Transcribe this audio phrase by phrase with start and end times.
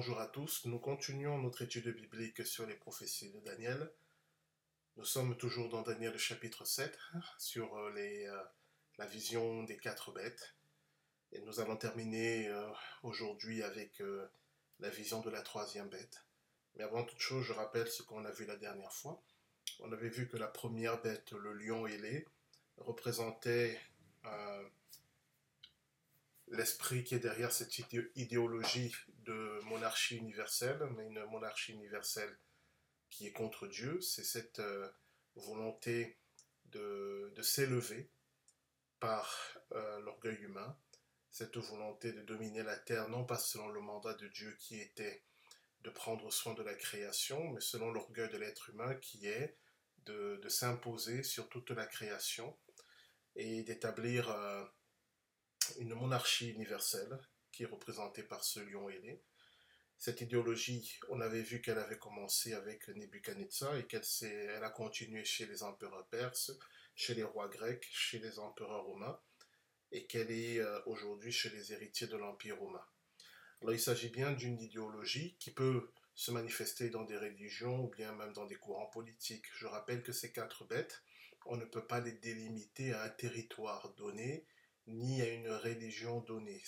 [0.00, 3.92] Bonjour à tous, nous continuons notre étude biblique sur les prophéties de Daniel.
[4.96, 6.98] Nous sommes toujours dans Daniel chapitre 7
[7.36, 8.42] sur euh, euh,
[8.96, 10.54] la vision des quatre bêtes.
[11.32, 12.66] Et nous allons terminer euh,
[13.02, 14.02] aujourd'hui avec
[14.78, 16.24] la vision de la troisième bête.
[16.76, 19.22] Mais avant toute chose, je rappelle ce qu'on a vu la dernière fois.
[19.80, 22.26] On avait vu que la première bête, le lion ailé,
[22.78, 23.78] représentait
[26.48, 27.78] l'esprit qui est derrière cette
[28.16, 28.94] idéologie
[29.30, 32.36] de monarchie universelle, mais une monarchie universelle
[33.10, 34.90] qui est contre Dieu, c'est cette euh,
[35.36, 36.18] volonté
[36.66, 38.10] de, s'élever
[38.98, 40.76] par euh, l'orgueil humain,
[41.30, 45.22] cette volonté de dominer la terre, non pas selon le mandat de Dieu qui était
[45.82, 49.56] de prendre soin de la création, mais selon l'orgueil de l'être humain qui est
[50.06, 52.58] de, s'imposer sur toute la création
[53.36, 54.64] et d'établir euh,
[55.78, 57.16] une monarchie universelle
[57.64, 59.22] représentée par ce lion ailé.
[59.98, 65.24] Cette idéologie, on avait vu qu'elle avait commencé avec Nebuchadnezzar et qu'elle elle a continué
[65.24, 66.52] chez les empereurs perses,
[66.94, 69.20] chez les rois grecs, chez les empereurs romains
[69.92, 72.84] et qu'elle est euh, aujourd'hui chez les héritiers de l'Empire romain.
[73.60, 78.12] Alors il s'agit bien d'une idéologie qui peut se manifester dans des religions ou bien
[78.12, 79.46] même dans des courants politiques.
[79.54, 81.02] Je rappelle que ces quatre bêtes,
[81.46, 84.44] on ne peut pas les délimiter à un territoire donné
[84.90, 86.62] ni à une religion donnée.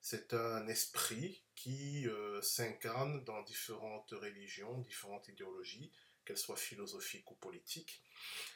[0.00, 5.92] C'est un esprit qui euh, s'incarne dans différentes religions, différentes idéologies,
[6.24, 8.02] qu'elles soient philosophiques ou politiques.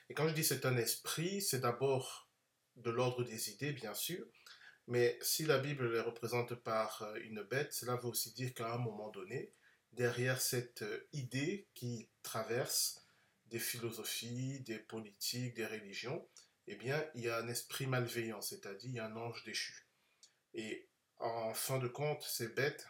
[0.09, 2.29] Et quand je dis c'est un esprit, c'est d'abord
[2.77, 4.27] de l'ordre des idées, bien sûr,
[4.87, 8.73] mais si la Bible les représente par euh, une bête, cela veut aussi dire qu'à
[8.73, 9.53] un moment donné,
[9.93, 13.05] derrière cette euh, idée qui traverse
[13.47, 16.27] des philosophies, des politiques, des religions,
[16.71, 19.89] eh bien, il y a un esprit malveillant, c'est-à-dire un ange déchu.
[20.55, 20.89] Et
[21.19, 22.87] en fin de compte, ces bêtes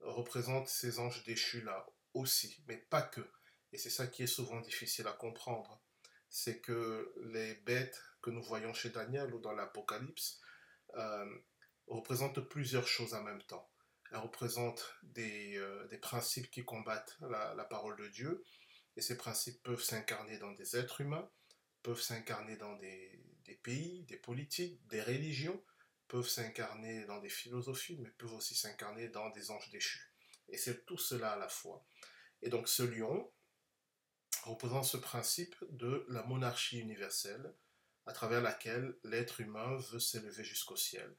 [0.00, 3.22] représentent ces anges déchus-là aussi, mais pas que.
[3.72, 5.82] Et c'est ça qui est souvent difficile à comprendre.
[6.28, 10.40] C'est que les bêtes que nous voyons chez Daniel ou dans l'Apocalypse
[10.94, 11.38] euh,
[11.86, 13.70] représentent plusieurs choses en même temps.
[14.10, 18.44] Elles représentent des, euh, principes qui combattent la parole de Dieu,
[18.96, 21.28] et ces principes peuvent s'incarner dans des êtres humains,
[21.84, 23.20] peuvent s'incarner dans des,
[23.62, 25.62] pays, des politiques, des religions,
[26.08, 30.12] peuvent s'incarner dans des philosophies, mais peuvent aussi s'incarner dans des anges déchus.
[30.48, 31.86] Et c'est tout cela à la fois.
[32.42, 33.30] Et donc ce lion
[34.44, 37.54] représente ce principe de la monarchie universelle,
[38.06, 41.14] à travers laquelle l'être humain veut s'élever jusqu'au ciel.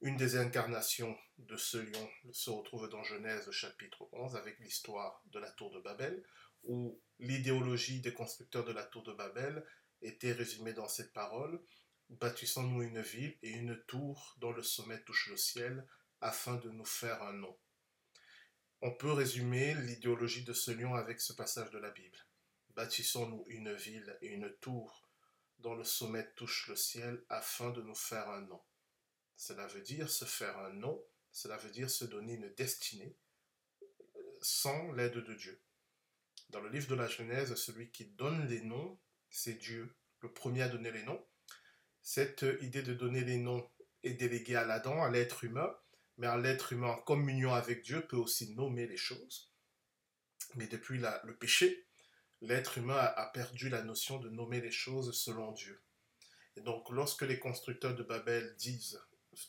[0.00, 5.38] Une des incarnations de ce lion se retrouve dans Genèse chapitre 11 avec l'histoire de
[5.38, 6.22] la tour de Babel,
[6.64, 9.64] où l'idéologie des constructeurs de la tour de Babel
[10.02, 11.60] était résumé dans cette parole
[12.10, 15.86] Bâtissons-nous une ville et une tour dont le sommet touche le ciel,
[16.22, 17.56] afin de nous faire un nom.
[18.80, 22.18] On peut résumer l'idéologie de ce lion avec ce passage de la Bible.
[22.70, 25.06] Bâtissons-nous une ville et une tour
[25.58, 28.62] dont le sommet touche le ciel, afin de nous faire un nom.
[29.36, 33.16] Cela veut dire se faire un nom, cela veut dire se donner une destinée
[34.40, 35.60] sans l'aide de Dieu.
[36.48, 38.98] Dans le livre de la Genèse, celui qui donne les noms
[39.30, 41.24] c'est Dieu, le premier à donner les noms.
[42.02, 43.68] Cette idée de donner les noms
[44.02, 45.74] est déléguée à l'Adam, à l'être humain,
[46.16, 49.52] mais l'être humain en communion avec Dieu peut aussi nommer les choses.
[50.54, 51.86] Mais depuis le péché,
[52.40, 55.82] l'être humain a, perdu la notion de nommer les choses selon Dieu.
[56.56, 59.00] Et donc lorsque les constructeurs de Babel disent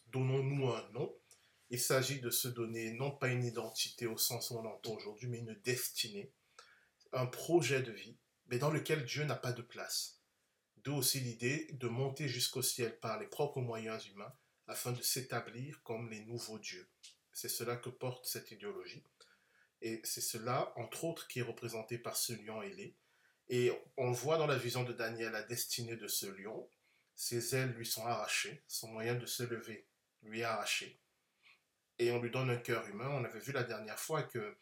[0.08, 1.16] donnons-nous un nom,
[1.72, 5.28] il s'agit de se donner non pas une identité au sens où on l'entend aujourd'hui,
[5.28, 6.32] mais une destinée,
[7.14, 8.18] un projet de vie,
[8.50, 10.22] mais dans lequel Dieu n'a pas de place.
[10.78, 14.34] D'où aussi l'idée de monter jusqu'au ciel par les propres moyens humains
[14.68, 16.90] afin de s'établir comme les nouveaux dieux.
[17.32, 19.04] C'est cela que porte cette idéologie.
[19.82, 22.96] Et c'est cela, entre autres, qui est représenté par ce lion ailé.
[23.50, 26.70] Et on voit dans la vision de Daniel la destinée de ce lion.
[27.16, 29.90] Ses ailes lui sont arrachées, son moyen de se lever
[30.24, 31.00] lui est arraché.
[31.98, 33.10] Et on lui donne un cœur humain.
[33.10, 34.58] On avait vu la dernière fois que,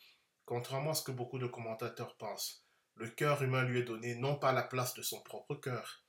[0.45, 2.66] contrairement à ce que beaucoup de commentateurs pensent,
[2.97, 6.03] le cœur humain lui est donné non pas la place de son propre cœur,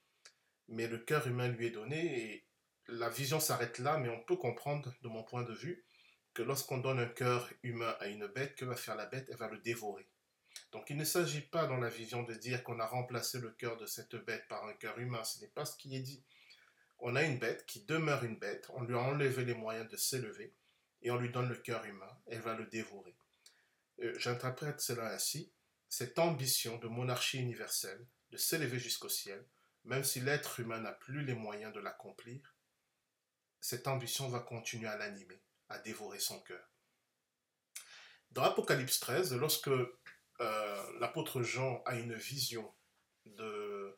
[0.69, 2.47] mais le cœur humain lui est donné et
[2.89, 5.85] la vision s'arrête là, mais on peut comprendre, de mon point de vue,
[6.33, 9.29] que lorsqu'on donne un cœur humain à une bête, que va faire la bête?
[9.31, 10.09] Elle va le dévorer.
[10.73, 13.77] Donc il ne s'agit pas dans la vision de dire qu'on a remplacé le cœur
[13.77, 16.25] de cette bête par un cœur humain, ce n'est pas ce qui est dit.
[16.99, 19.97] On a une bête qui demeure une bête, on lui a enlevé les moyens de
[19.97, 20.55] s'élever,
[21.03, 23.15] et on lui donne le cœur humain, elle va le dévorer.
[24.03, 25.53] Euh, j'interprète cela ainsi,
[25.89, 29.45] cette ambition de monarchie universelle, de s'élever jusqu'au ciel,
[29.85, 32.55] même si l'être humain n'a plus les moyens de l'accomplir,
[33.61, 36.71] cette ambition va continuer à l'animer, à dévorer son cœur.
[38.31, 42.73] Dans Apocalypse 13, lorsque euh, l'apôtre Jean a une vision
[43.25, 43.97] de,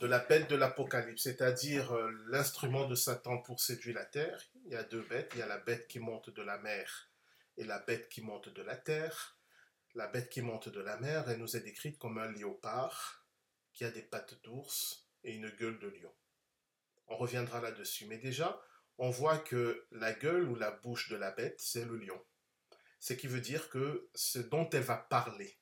[0.00, 4.76] la bête de l'Apocalypse, c'est-à-dire euh, l'instrument de Satan pour séduire la terre, il y
[4.76, 7.10] a deux bêtes, il y a la bête qui monte de la mer
[7.56, 9.37] et la bête qui monte de la terre.
[9.98, 13.26] La bête qui monte de la mer, elle nous est décrite comme un léopard
[13.72, 16.14] qui a des pattes d'ours et une gueule de lion.
[17.08, 18.62] On reviendra là-dessus, mais déjà,
[18.98, 22.24] on voit que la gueule ou la bouche de la bête, c'est le lion.
[23.00, 25.58] Ce qui veut dire que ce dont elle va parler,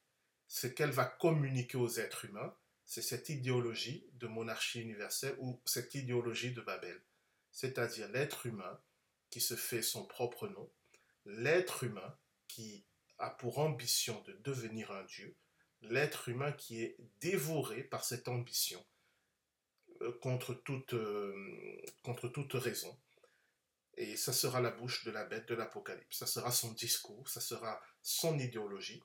[0.49, 2.55] ce qu'elle va communiquer aux êtres humains,
[2.85, 7.01] c'est cette idéologie de monarchie universelle ou cette idéologie de Babel.
[7.53, 8.79] C'est-à-dire l'être humain
[9.31, 10.71] qui se fait son propre nom,
[11.25, 12.19] l'être humain
[12.49, 12.85] qui
[13.19, 15.37] a pour ambition de devenir un Dieu,
[15.83, 18.85] l'être humain qui est dévoré par cette ambition
[20.03, 22.99] euh, contre toute, euh, contre toute raison.
[23.97, 27.41] Et ça sera la bouche de la bête de l'Apocalypse, ça sera son discours, ça
[27.41, 29.03] sera son idéologie.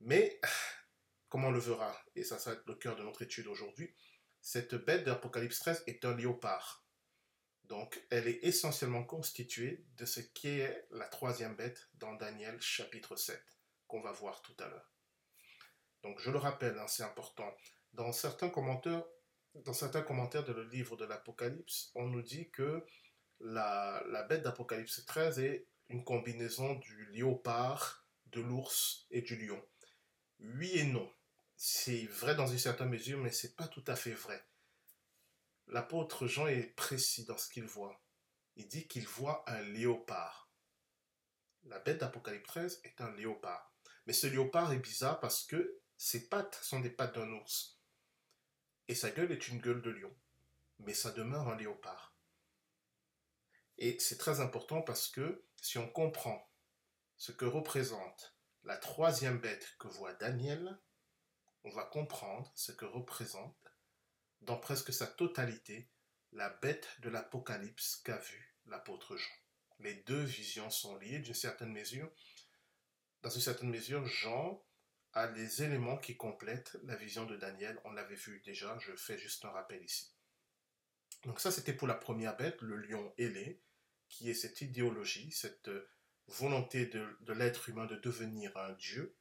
[0.00, 0.40] Mais,
[1.28, 3.94] comme on le verra, et ça sera le cœur de notre étude aujourd'hui,
[4.40, 6.83] cette bête de l'Apocalypse 13 est un léopard.
[7.64, 13.16] Donc, elle est essentiellement constituée de ce qui est la troisième bête dans Daniel chapitre
[13.16, 13.42] 7,
[13.86, 14.92] qu'on va voir tout à l'heure.
[16.02, 17.56] Donc, je le rappelle, hein, c'est important.
[17.94, 19.04] Dans certains commentaires,
[19.54, 22.84] de le livre de l'Apocalypse, on nous dit que
[23.40, 29.62] la, bête d'Apocalypse 13 est une combinaison du léopard, de l'ours et du lion.
[30.40, 31.10] Oui et non.
[31.56, 34.44] C'est vrai dans une certaine mesure, mais c'est pas tout à fait vrai.
[35.68, 38.02] L'apôtre Jean est précis dans ce qu'il voit.
[38.56, 40.50] Il dit qu'il voit un léopard.
[41.64, 43.74] La bête d'Apocalypse 13 est un léopard.
[44.06, 47.80] Mais ce léopard est bizarre parce que ses pattes sont des pattes d'un ours.
[48.88, 50.14] Et sa gueule est une gueule de lion.
[50.80, 52.14] Mais ça demeure un léopard.
[53.78, 56.48] Et c'est très important parce que si on comprend
[57.16, 60.78] ce que représente la troisième bête que voit Daniel,
[61.64, 63.56] on va comprendre ce que représente,
[64.44, 65.90] dans presque sa totalité,
[66.32, 69.34] la bête de l'Apocalypse qu'a vue l'apôtre Jean.
[69.80, 72.10] Les deux visions sont liées d'une certaine mesure.
[73.22, 74.64] Dans une certaine mesure, Jean
[75.12, 77.80] a les éléments qui complètent la vision de Daniel.
[77.84, 80.12] On l'avait vu déjà, je fais juste un rappel ici.
[81.24, 83.62] Donc ça, c'était pour la première bête, le lion ailé,
[84.08, 85.88] qui est cette idéologie, cette euh,
[86.26, 89.16] volonté de, l'être humain de devenir un dieu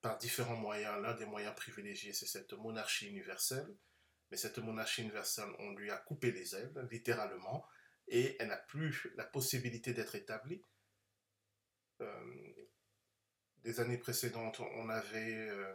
[0.00, 1.00] par différents moyens.
[1.00, 3.76] L'un des moyens privilégiés, c'est cette monarchie universelle.
[4.30, 7.66] Mais cette monarchie universelle, on lui a coupé les ailes, littéralement,
[8.08, 10.64] et elle n'a plus la possibilité d'être établie.
[12.00, 12.52] Euh,
[13.64, 15.74] des années précédentes, on avait, euh,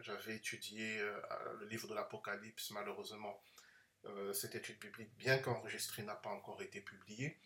[0.00, 0.98] j'avais étudié
[1.60, 3.42] le livre de l'Apocalypse, malheureusement,
[4.06, 7.38] euh, cette étude biblique, bien qu'enregistrée, n'a pas encore été publiée,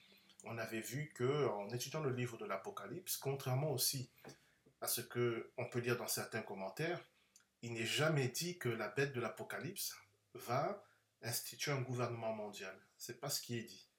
[0.45, 4.11] on avait vu que en étudiant le livre de l'Apocalypse, contrairement aussi
[4.81, 7.03] à ce que on peut lire dans certains commentaires,
[7.62, 9.95] il n'est jamais dit que la bête de l'Apocalypse
[10.35, 10.85] va
[11.23, 12.79] instituer un gouvernement mondial.
[12.97, 13.91] C'est pas ce qui est dit.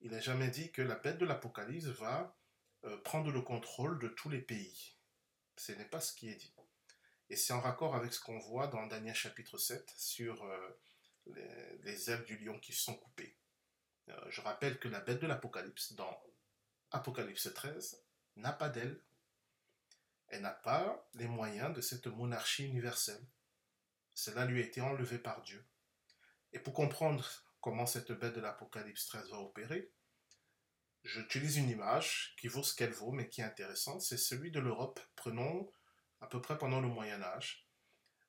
[0.00, 2.36] Il n'est jamais dit que la bête de l'Apocalypse va
[2.84, 4.96] euh, prendre le contrôle de tous les pays.
[5.56, 6.54] Ce n'est pas ce qui est dit.
[7.30, 10.80] Et c'est en raccord avec ce qu'on voit dans Daniel chapitre 7 sur euh,
[11.82, 13.36] les, ailes du lion qui sont coupées.
[14.08, 16.22] Euh, je rappelle que la bête de l'Apocalypse, dans
[16.90, 18.02] Apocalypse 13,
[18.36, 19.02] n'a pas d'ailes.
[20.28, 23.26] Elle n'a pas les moyens de cette monarchie universelle.
[24.18, 25.64] Cela lui a été enlevé par Dieu.
[26.52, 27.24] Et pour comprendre
[27.60, 29.92] comment cette bête de l'Apocalypse 13 va opérer,
[31.04, 34.02] j'utilise une image qui vaut ce qu'elle vaut, mais qui est intéressante.
[34.02, 34.98] C'est celui de l'Europe.
[35.14, 35.72] Prenons
[36.20, 37.68] à peu près pendant le Moyen Âge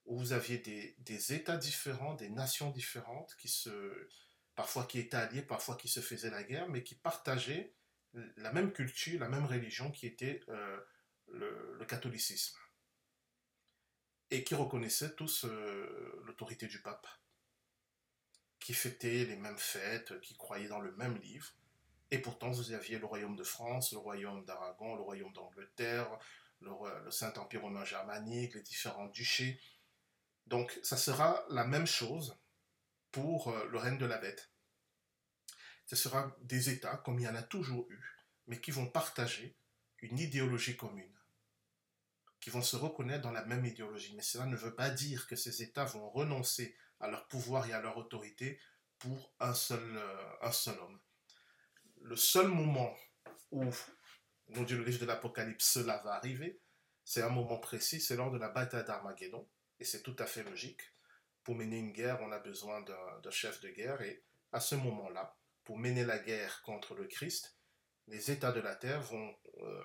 [0.05, 4.07] où vous aviez des, États différents, des nations différentes, qui se,
[4.53, 7.73] parfois qui étaient alliés, parfois qui se faisaient la guerre, mais qui partageaient
[8.13, 10.79] la même culture, la même religion qui était euh,
[11.29, 12.59] le, catholicisme.
[14.31, 17.07] Et qui reconnaissaient tous euh, l'autorité du pape,
[18.59, 21.51] qui fêtaient les mêmes fêtes, qui croyaient dans le même livre.
[22.11, 26.09] Et pourtant, vous aviez le royaume de France, le royaume d'Aragon, le royaume d'Angleterre,
[26.61, 26.71] le,
[27.05, 29.59] le Saint-Empire romain germanique, les différents duchés,
[30.49, 32.35] donc, ça sera la même chose
[33.11, 34.51] pour euh, le règne de la bête.
[35.85, 38.03] Ce sera des États, comme il y en a toujours eu,
[38.47, 39.55] mais qui vont partager
[39.99, 41.18] une idéologie commune,
[42.49, 44.13] vont se reconnaître dans la même idéologie.
[44.15, 47.73] Mais cela ne veut pas dire que ces États vont renoncer à leur pouvoir et
[47.73, 48.59] à leur autorité
[48.97, 50.99] pour un seul, euh, un seul homme.
[52.01, 52.95] Le seul moment
[53.51, 53.63] où,
[54.49, 56.61] nous dit le livre de l'Apocalypse, cela va arriver,
[57.03, 59.47] c'est un moment précis, c'est lors de la bataille d'Armageddon,
[59.79, 60.81] et c'est tout à fait logique.
[61.43, 64.01] Pour mener une guerre, on a besoin d'un chef de guerre.
[64.01, 67.57] Et à ce moment-là, pour mener la guerre contre le Christ,
[68.07, 69.83] les États de la terre vont euh,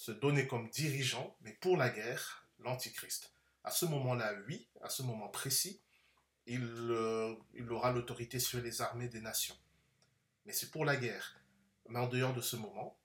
[0.00, 3.34] se donner comme dirigeant, mais pour la guerre, l'Antichrist.
[3.64, 5.82] À ce moment-là, oui, à ce moment précis,
[6.46, 9.58] il, euh, il aura l'autorité sur les armées des nations.
[10.46, 11.38] Mais c'est pour la guerre.
[11.90, 12.98] Mais en dehors de ce moment,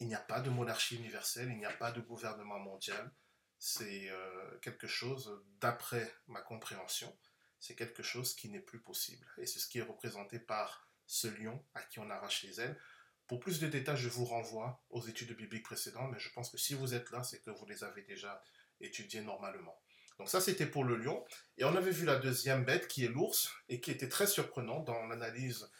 [0.00, 3.12] il n'y a pas de monarchie universelle, il n'y a pas de gouvernement mondial.
[3.58, 7.14] C'est euh, quelque chose, d'après ma compréhension,
[7.60, 9.26] c'est quelque chose qui n'est plus possible.
[9.36, 12.80] Et c'est ce qui est représenté par ce lion à qui on arrache les ailes.
[13.28, 16.56] Pour plus de détails, je vous renvoie aux études bibliques précédentes, mais je pense que
[16.56, 18.42] si vous êtes là, c'est que vous les avez déjà
[18.80, 19.78] étudiées normalement.
[20.18, 21.24] Donc ça, c'était pour le lion.
[21.58, 24.80] Et on avait vu la deuxième bête, qui est l'ours, et qui était très surprenant
[24.80, 25.70] dans l'analyse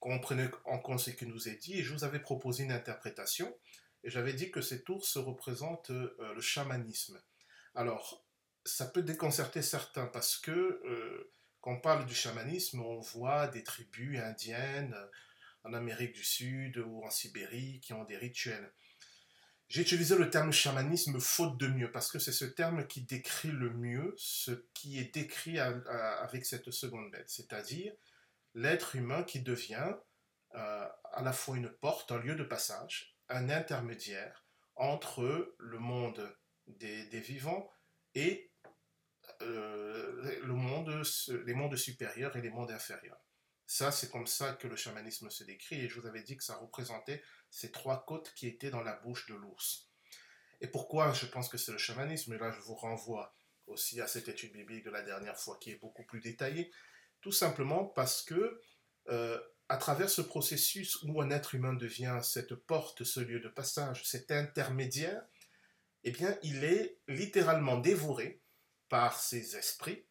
[0.00, 2.72] qu'on prenait en compte ce qui nous est dit, et je vous avais proposé une
[2.72, 3.56] interprétation,
[4.02, 7.22] et j'avais dit que cet ours représente euh, le chamanisme.
[7.76, 8.24] Alors,
[8.64, 13.62] ça peut déconcerter certains, parce que euh, quand on parle du chamanisme, on voit des
[13.62, 14.96] tribus indiennes
[15.64, 18.72] en Amérique du Sud ou en Sibérie qui ont des rituels.
[19.68, 23.50] J'ai utilisé le terme chamanisme faute de mieux, parce que c'est ce terme qui décrit
[23.50, 27.94] le mieux ce qui est décrit avec cette seconde bête, c'est-à-dire
[28.54, 29.94] l'être humain qui devient
[30.54, 34.44] euh, à la fois une porte, un lieu de passage, un intermédiaire
[34.76, 37.70] entre le monde des, vivants
[38.14, 38.52] et
[39.40, 41.02] euh, le monde,
[41.46, 43.24] les mondes supérieurs et les mondes inférieurs.
[43.72, 46.44] Ça, c'est comme ça que le chamanisme se décrit, et je vous avais dit que
[46.44, 49.88] ça représentait ces trois côtes qui étaient dans la bouche de l'ours.
[50.60, 52.34] Et pourquoi je pense que c'est le chamanisme?
[52.34, 53.34] Et là, je vous renvoie
[53.66, 56.70] aussi à cette étude biblique de la dernière fois qui est beaucoup plus détaillée.
[57.22, 58.60] Tout simplement parce que
[59.08, 63.48] euh, à travers ce processus où un être humain devient cette porte, ce lieu de
[63.48, 65.24] passage, cet intermédiaire,
[66.04, 68.42] eh bien, il est littéralement dévoré
[68.90, 70.04] par ses esprits.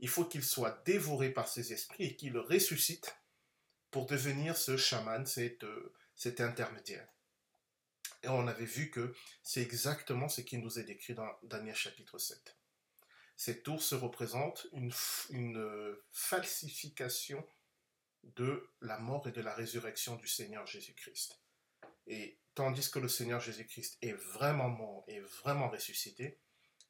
[0.00, 3.14] Il faut qu'il soit dévoré par ses esprits et qu'il ressuscite
[3.90, 7.08] pour devenir ce chaman, cet, euh, cet intermédiaire.
[8.22, 12.18] Et on avait vu que c'est exactement ce qui nous est décrit dans Daniel chapitre
[12.18, 12.56] 7.
[13.36, 14.92] Cet ours représente une,
[15.30, 17.46] une falsification
[18.22, 21.40] de la mort et de la résurrection du Seigneur Jésus-Christ.
[22.06, 26.38] Et tandis que le Seigneur Jésus-Christ est vraiment mort et vraiment ressuscité,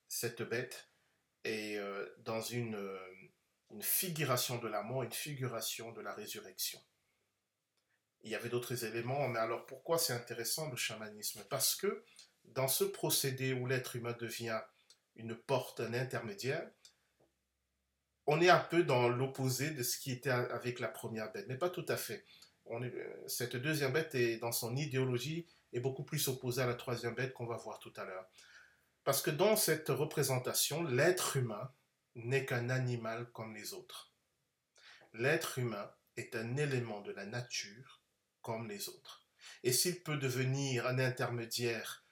[0.08, 0.89] cette bête
[1.44, 2.98] est euh, dans une, euh,
[3.70, 6.80] une figuration de la mort, une figuration de la résurrection.
[8.22, 11.44] Il y avait d'autres éléments, mais alors pourquoi c'est intéressant le chamanisme?
[11.48, 12.04] Parce que
[12.44, 14.60] dans ce procédé où l'être humain devient
[15.16, 16.70] une porte, un intermédiaire,
[18.26, 21.56] on est un peu dans l'opposé de ce qui était avec la première bête, mais
[21.56, 22.24] pas tout à fait.
[22.70, 27.14] Est, cette deuxième bête est dans son idéologie est beaucoup plus opposée à la troisième
[27.14, 28.28] bête qu'on va voir tout à l'heure.
[29.04, 31.72] Parce que dans cette représentation, l'être humain
[32.14, 34.12] n'est qu'un animal comme les autres.
[35.12, 38.02] L'être humain est un élément de la nature
[38.42, 39.26] comme les autres.
[39.62, 42.04] Et s'il peut devenir un intermédiaire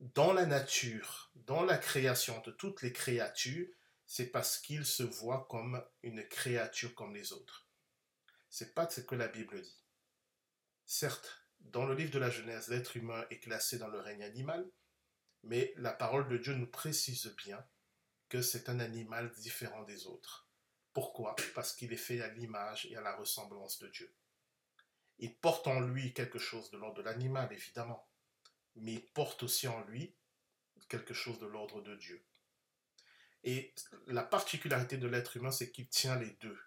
[0.00, 3.68] dans la nature, dans la création de toutes les créatures,
[4.06, 7.68] c'est parce qu'il se voit comme une créature comme les autres.
[8.48, 9.78] C'est pas ce que la Bible dit.
[10.86, 14.68] Certes, dans le livre de la Genèse, l'être humain est classé dans le règne animal,
[15.42, 17.64] mais la parole de Dieu nous précise bien
[18.28, 20.48] que c'est un animal différent des autres.
[20.92, 21.36] Pourquoi?
[21.54, 24.14] Parce qu'il est fait à l'image et à la ressemblance de Dieu.
[25.18, 28.08] Il porte en lui quelque chose de l'ordre de l'animal, évidemment,
[28.76, 30.14] mais il porte aussi en lui
[30.88, 32.24] quelque chose de l'ordre de Dieu.
[33.44, 33.74] Et
[34.06, 36.58] la particularité de l'être humain, c'est qu'il tient les deux.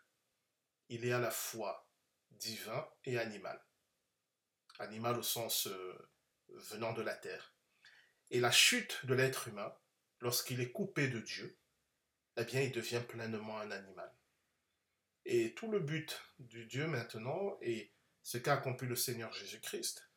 [0.90, 1.88] Il est à la fois
[2.32, 3.64] divin et animal.
[4.80, 6.12] Animal au sens euh,
[6.50, 7.53] venant de la terre.
[8.34, 9.72] Et la chute de l'être humain,
[10.20, 11.56] lorsqu'il est coupé de Dieu,
[12.36, 14.12] eh bien, il devient pleinement un animal.
[15.26, 17.92] Et tout le but du Dieu maintenant est
[18.24, 20.10] ce qu'a accompli le Seigneur Jésus-Christ,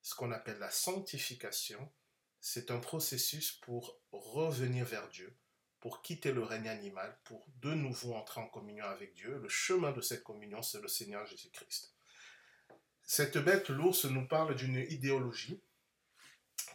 [0.00, 1.92] ce qu'on appelle la sanctification,
[2.40, 5.36] c'est un processus pour revenir vers Dieu,
[5.80, 9.38] pour quitter le règne animal, pour de nouveau entrer en communion avec Dieu.
[9.38, 11.94] Le chemin de cette communion, c'est le Seigneur Jésus-Christ.
[13.02, 15.62] Cette bête, l'ours, nous parle d'une idéologie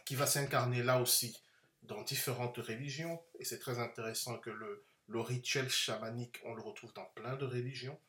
[0.06, 1.38] qui va s'incarner là aussi
[1.82, 4.86] dans différentes religions, et c'est très intéressant que le,
[5.20, 8.00] rituel chamanique, on le retrouve dans plein de religions.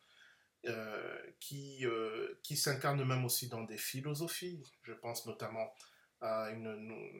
[0.65, 4.61] Euh, qui, euh, qui s'incarne même aussi dans des philosophies.
[4.81, 5.71] Je pense notamment
[6.19, 6.73] à une,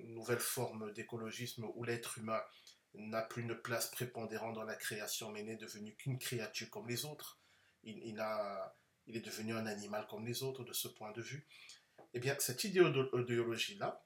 [0.07, 2.41] nouvelle forme d'écologisme où l'être humain
[2.95, 7.05] n'a plus une place prépondérante dans la création, mais n'est devenu qu'une créature comme les
[7.05, 7.39] autres.
[7.83, 11.21] Il, il, a, il est devenu un animal comme les autres de ce point de
[11.21, 11.47] vue.
[12.13, 14.03] Eh bien, cette idéologie-là,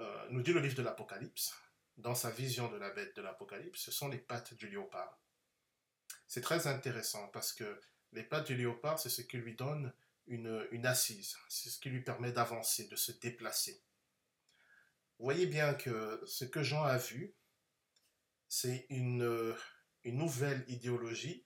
[0.00, 1.54] euh, nous dit le livre de l'Apocalypse,
[1.96, 5.18] dans sa vision de la bête de l'Apocalypse, ce sont les pattes du léopard.
[6.26, 7.80] C'est très intéressant parce que
[8.12, 9.92] les pattes du léopard, c'est ce qui lui donne
[10.26, 13.82] une, assise, c'est ce qui lui permet d'avancer, de se déplacer.
[15.18, 17.34] Vous voyez bien que ce que Jean a vu,
[18.48, 19.56] c'est une,
[20.04, 21.44] une nouvelle idéologie,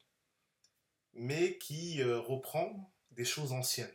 [1.13, 3.95] mais qui euh, reprend des choses anciennes.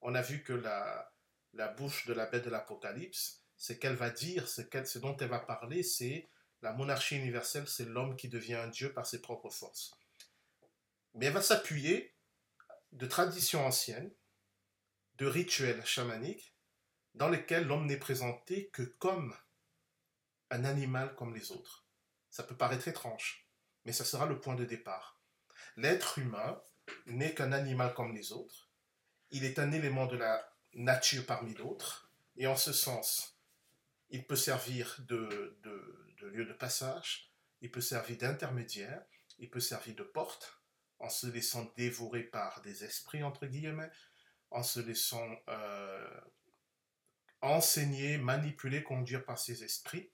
[0.00, 1.12] On a vu que la,
[1.52, 5.38] la bouche de la bête de l'Apocalypse, ce qu'elle va dire, ce, dont elle va
[5.38, 6.28] parler, c'est
[6.60, 9.98] la monarchie universelle, c'est l'homme qui devient un dieu par ses propres forces.
[11.14, 12.12] Mais elle va s'appuyer
[12.92, 14.12] de traditions anciennes,
[15.16, 16.54] de rituels chamaniques,
[17.14, 19.34] dans lesquels l'homme n'est présenté que comme
[20.50, 21.86] un animal comme les autres.
[22.28, 23.48] Ça peut paraître étrange,
[23.86, 25.18] mais ça sera le point de départ.
[25.78, 26.60] L'être humain
[27.06, 28.68] n'est qu'un animal comme les autres.
[29.30, 33.33] Il est un élément de la nature parmi d'autres, et en ce sens,
[34.10, 35.56] il peut servir de,
[36.22, 39.04] lieu de passage, il peut servir d'intermédiaire,
[39.38, 40.60] il peut servir de porte,
[40.98, 43.90] en se laissant dévorer par des esprits, entre guillemets,
[44.50, 46.20] en se laissant euh,
[47.40, 50.10] enseigner, manipuler, conduire par ces esprits,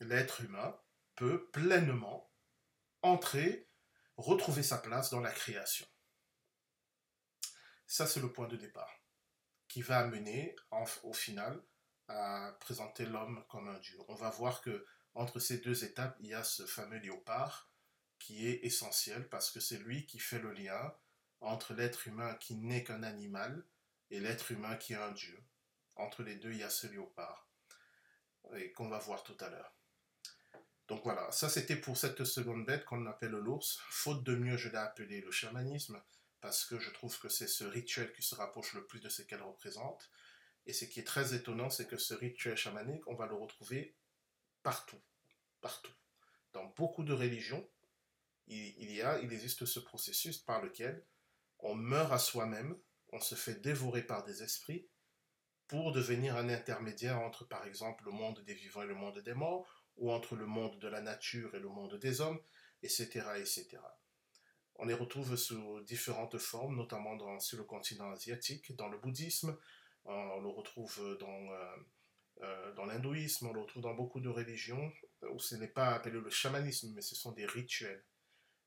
[0.00, 0.76] l'être humain
[1.14, 2.30] peut pleinement
[3.02, 3.68] entrer,
[4.16, 5.86] retrouver sa place dans la création.
[7.86, 9.02] Ça, c'est le point de départ
[9.68, 10.56] qui va amener
[11.02, 11.62] au final
[12.12, 13.98] à présenter l'homme comme un dieu.
[14.08, 17.70] On va voir que entre ces deux étapes, il y a ce fameux léopard
[18.18, 20.94] qui est essentiel parce que c'est lui qui fait le lien
[21.40, 23.64] entre l'être humain qui n'est qu'un animal
[24.10, 25.42] et l'être humain qui est un dieu.
[25.96, 27.48] Entre les deux, il y a ce léopard
[28.54, 29.74] et qu'on va voir tout à l'heure.
[30.88, 33.80] Donc voilà, ça c'était pour cette seconde bête qu'on appelle l'ours.
[33.88, 36.02] Faute de mieux, je l'ai appelé le chamanisme
[36.40, 39.22] parce que je trouve que c'est ce rituel qui se rapproche le plus de ce
[39.22, 40.10] qu'elle représente.
[40.66, 43.96] Et ce qui est très étonnant, c'est que ce rituel chamanique, on va le retrouver
[44.62, 45.00] partout,
[45.60, 45.92] partout.
[46.52, 47.68] Dans beaucoup de religions,
[48.46, 51.04] il, y a, il existe ce processus par lequel
[51.58, 52.76] on meurt à soi-même,
[53.12, 54.88] on se fait dévorer par des esprits
[55.68, 59.34] pour devenir un intermédiaire entre, par exemple, le monde des vivants et le monde des
[59.34, 62.40] morts, ou entre le monde de la nature et le monde des hommes,
[62.82, 63.78] etc., etc.
[64.76, 69.56] On les retrouve sous différentes formes, notamment dans, sur le continent asiatique, dans le bouddhisme,
[70.04, 71.76] on le retrouve dans, euh,
[72.42, 74.92] euh, dans l'hindouisme, on le retrouve dans beaucoup de religions,
[75.30, 78.04] où ce n'est pas appelé le chamanisme, mais ce sont des rituels.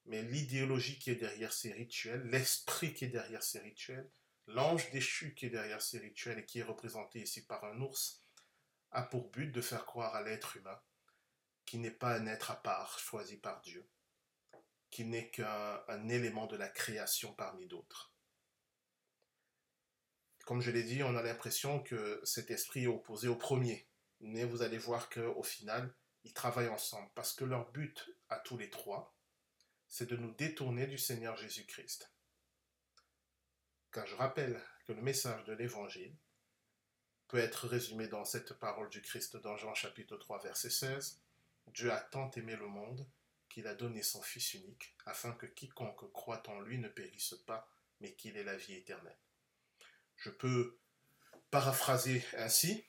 [0.05, 4.09] Mais l'idéologie qui est derrière ces rituels, l'esprit qui est derrière ces rituels,
[4.47, 8.23] l'ange déchu qui est derrière ces rituels et qui est représenté ici par un ours,
[8.91, 10.79] a pour but de faire croire à l'être humain
[11.65, 13.89] qui n'est pas un être à part choisi par Dieu,
[14.91, 18.14] qui n'est qu'un élément de la création parmi d'autres.
[20.45, 23.87] Comme je l'ai dit, on a l'impression que cet esprit est opposé au premier,
[24.19, 25.91] mais vous allez voir qu'au final,
[26.23, 29.15] ils travaillent ensemble, parce que leur but à tous les trois,
[29.87, 32.11] c'est de nous détourner du Seigneur Jésus-Christ.
[33.91, 36.15] Car je rappelle que le message de l'Évangile
[37.27, 41.21] peut être résumé dans cette parole du Christ dans Jean chapitre 3 verset 16.
[41.67, 43.07] Dieu a tant aimé le monde
[43.49, 47.67] qu'il a donné son Fils unique, afin que quiconque croit en lui ne périsse pas,
[47.99, 49.17] mais qu'il ait la vie éternelle.
[50.15, 50.79] Je peux
[51.51, 52.85] paraphraser ainsi,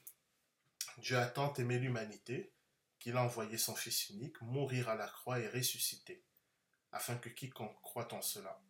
[0.98, 2.52] Dieu a tant aimé l'humanité
[2.98, 6.24] qu'il a envoyé son Fils unique mourir à la croix et ressusciter,
[6.92, 8.60] afin que quiconque croit en cela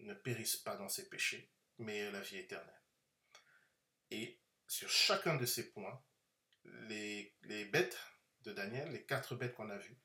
[0.00, 2.82] ne périsse pas dans ses péchés, mais ait la vie éternelle.
[4.10, 6.02] Et sur chacun de ces points,
[6.64, 7.34] les,
[7.72, 7.98] bêtes
[8.42, 9.98] de Daniel, les quatre bêtes qu'on a vues,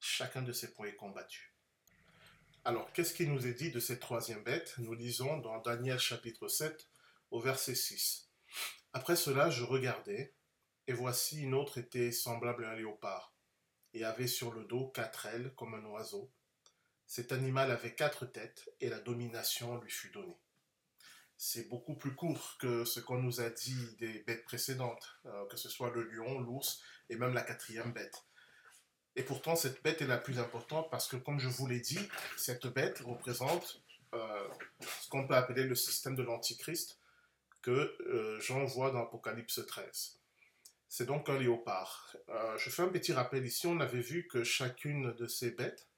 [0.00, 1.54] chacun de ces points est combattu.
[2.64, 6.48] Alors, qu'est-ce qui nous est dit de cette troisième bête Nous lisons dans Daniel chapitre
[6.48, 6.88] 7
[7.30, 8.30] au verset 6.
[8.92, 10.34] Après cela, je regardais,
[10.86, 13.34] et voici une autre était semblable à un léopard,
[13.94, 16.32] et avait sur le dos quatre ailes comme un oiseau.
[17.06, 20.38] Cet animal avait quatre têtes, et la domination lui fut donnée.
[21.36, 25.56] C'est beaucoup plus court que ce qu'on nous a dit des bêtes précédentes, euh, que
[25.56, 28.26] ce soit le lion, l'ours et même la quatrième bête.
[29.16, 31.98] Et pourtant, cette bête est la plus importante parce que, comme je vous l'ai dit,
[32.36, 33.82] cette bête représente
[34.14, 34.48] euh,
[35.00, 36.99] ce qu'on peut appeler le système de l'Antichrist
[37.62, 40.20] que euh, Jean voit dans Apocalypse 13.
[40.88, 42.16] C'est donc un léopard.
[42.28, 45.88] Euh, je fais un petit rappel ici, on avait vu que chacune de ces bêtes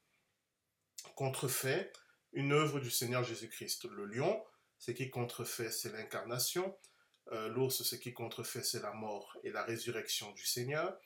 [1.15, 1.91] contrefait
[2.31, 3.85] une œuvre du Seigneur Jésus-Christ.
[3.85, 4.43] Le lion,
[4.77, 6.77] ce qui contrefait, c'est l'incarnation.
[7.31, 10.99] L'ours, ce qui contrefait, c'est la mort et la résurrection du Seigneur.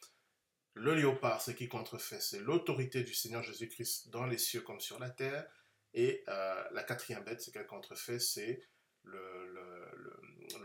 [0.80, 5.00] Le léopard, ce qui contrefait, c'est l'autorité du Seigneur Jésus-Christ dans les cieux comme sur
[5.00, 5.48] la terre.
[5.96, 8.62] Et euh, la quatrième bête, ce qu'elle contrefait, c'est
[9.04, 10.07] le,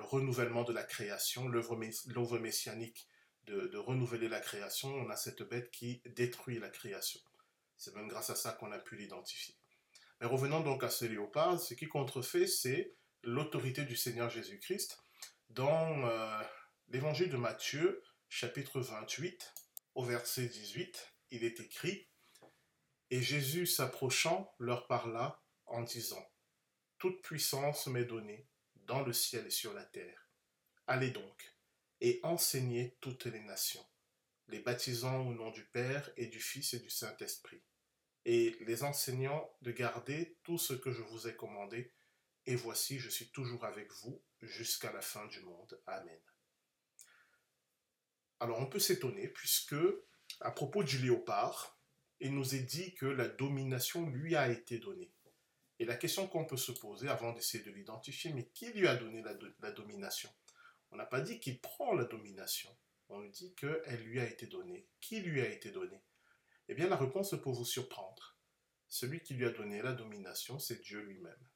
[0.00, 3.08] renouvellement de la création, l'œuvre messianique
[3.44, 4.88] de, renouveler la création.
[4.88, 7.20] On a cette bête qui détruit la création.
[7.76, 9.56] C'est même grâce à ça qu'on a pu l'identifier.
[10.20, 14.98] Mais revenons donc à ce léopard, ce qui contrefait, c'est l'autorité du Seigneur Jésus-Christ.
[15.50, 16.42] Dans euh,
[16.88, 19.52] l'évangile de Matthieu, chapitre 28,
[19.96, 22.08] au verset 18, il est écrit
[23.10, 26.24] Et Jésus s'approchant leur parla en disant
[26.98, 28.46] Toute puissance m'est donnée
[28.86, 30.28] dans le ciel et sur la terre.
[30.86, 31.52] Allez donc
[32.00, 33.86] et enseignez toutes les nations,
[34.48, 37.62] les baptisant au nom du Père et du Fils et du Saint-Esprit,
[38.24, 41.92] et les enseignant de garder tout ce que je vous ai commandé,
[42.46, 45.80] et voici, je suis toujours avec vous jusqu'à la fin du monde.
[45.86, 46.20] Amen.
[48.40, 49.76] Alors on peut s'étonner puisque,
[50.40, 51.78] à propos du léopard,
[52.18, 55.12] il nous est dit que la domination lui a été donnée.
[55.82, 58.94] Et la question qu'on peut se poser avant d'essayer de l'identifier, mais qui lui a
[58.94, 60.30] donné la, domination?
[60.92, 62.70] On n'a pas dit qu'il prend la domination,
[63.08, 64.86] on dit qu'elle lui a été donnée.
[65.00, 66.00] Qui lui a été donnée?
[66.68, 68.38] Eh bien la réponse peut vous surprendre.
[68.86, 71.48] Celui qui lui a donné la domination, c'est Dieu lui-même.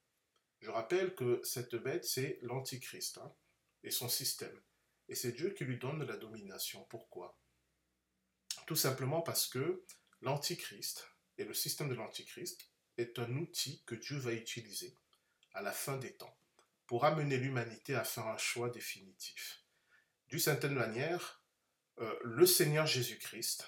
[0.58, 3.32] Je rappelle que cette bête, c'est l'Antichrist hein,
[3.84, 4.60] et son système.
[5.08, 6.84] Et c'est Dieu qui lui donne la domination.
[6.90, 7.38] Pourquoi?
[8.66, 9.84] Tout simplement parce que
[10.20, 14.94] l'Antichrist et le système de l'Antichrist est un outil que Dieu va utiliser
[15.52, 16.36] à la fin des temps
[16.86, 19.64] pour amener l'humanité à faire un choix définitif.
[20.28, 21.42] D'une certaine manière,
[21.98, 23.66] euh, le Seigneur Jésus-Christ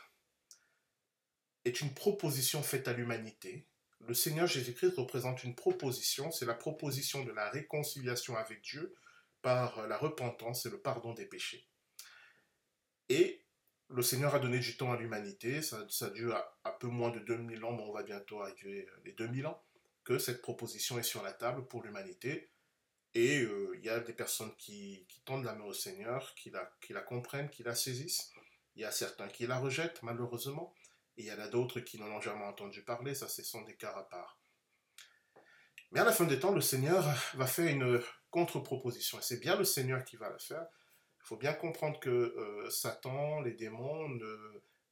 [1.65, 3.67] est une proposition faite à l'humanité.
[4.01, 8.95] Le Seigneur Jésus-Christ représente une proposition, c'est la proposition de la réconciliation avec Dieu
[9.43, 11.69] par la repentance et le pardon des péchés.
[13.09, 13.45] Et
[13.91, 17.21] le Seigneur a donné du temps à l'humanité, ça, ça dure à, peu moins de
[17.21, 19.63] 2000 ans, mais on va bientôt arriver les 2000 ans,
[20.05, 22.51] que cette proposition est sur la table pour l'humanité.
[23.15, 26.71] Et euh, il y a des personnes qui, tendent la main au Seigneur, qui la,
[26.81, 28.31] qui la comprennent, qui la saisissent.
[28.77, 30.75] Il y a certains qui la rejettent, malheureusement.
[31.17, 33.63] Et il y en a d'autres qui n'en ont jamais entendu parler, ça, ce sont
[33.63, 34.39] des cas à part.
[35.91, 39.19] Mais à la fin des temps, le Seigneur va faire une contre-proposition.
[39.19, 40.67] Et c'est bien le Seigneur qui va le faire.
[41.21, 44.19] Il faut bien comprendre que euh, Satan, les démons,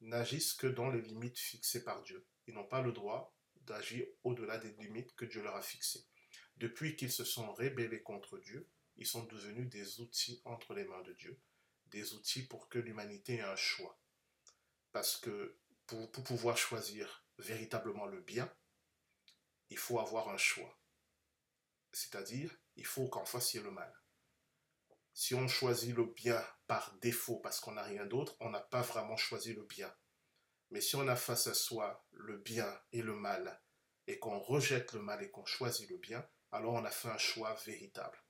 [0.01, 2.25] n'agissent que dans les limites fixées par Dieu.
[2.47, 6.05] Ils n'ont pas le droit d'agir au-delà des limites que Dieu leur a fixées.
[6.57, 11.01] Depuis qu'ils se sont rébellés contre Dieu, ils sont devenus des outils entre les mains
[11.03, 11.39] de Dieu,
[11.85, 13.99] des outils pour que l'humanité ait un choix.
[14.91, 18.51] Parce que pour pouvoir choisir véritablement le bien,
[19.69, 20.77] il faut avoir un choix.
[21.91, 23.93] C'est-à-dire, il faut qu'en ait le mal.
[25.19, 28.83] Si on choisit le bien par défaut parce qu'on n'a rien d'autre, on n'a pas
[28.83, 29.91] vraiment choisi le bien.
[30.69, 33.59] Mais si on a face à soi le bien et le mal,
[34.05, 37.17] et qu'on rejette le mal et qu'on choisit le bien, alors on a fait un
[37.17, 38.23] choix véritable.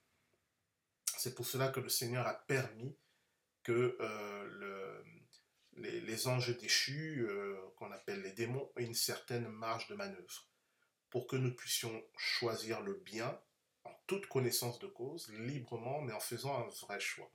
[1.17, 2.97] C'est pour cela que le Seigneur a permis
[3.63, 5.03] que euh,
[5.73, 10.47] les, anges déchus, euh, qu'on appelle les démons, aient une certaine marge de manœuvre,
[11.09, 13.37] pour que nous puissions choisir le bien
[13.87, 17.31] en toute connaissance de cause, librement, mais en faisant un vrai choix.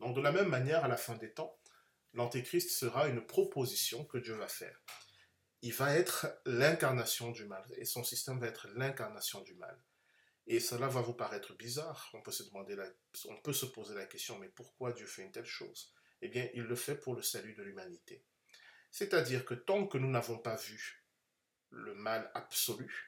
[0.00, 1.58] Donc de la même manière, à la fin des temps,
[2.12, 4.78] l'Antéchrist sera une proposition que Dieu va faire.
[5.62, 9.80] Il va être l'incarnation du mal, et son système va être l'incarnation du mal.
[10.46, 12.08] Et cela va vous paraître bizarre.
[12.14, 12.76] On peut se demander,
[13.28, 15.92] on peut se poser la question, mais pourquoi Dieu fait une telle chose?
[16.22, 18.22] Eh bien, il le fait pour le salut de l'humanité.
[18.90, 21.04] C'est-à-dire que tant que nous n'avons pas vu
[21.70, 23.05] le mal absolu,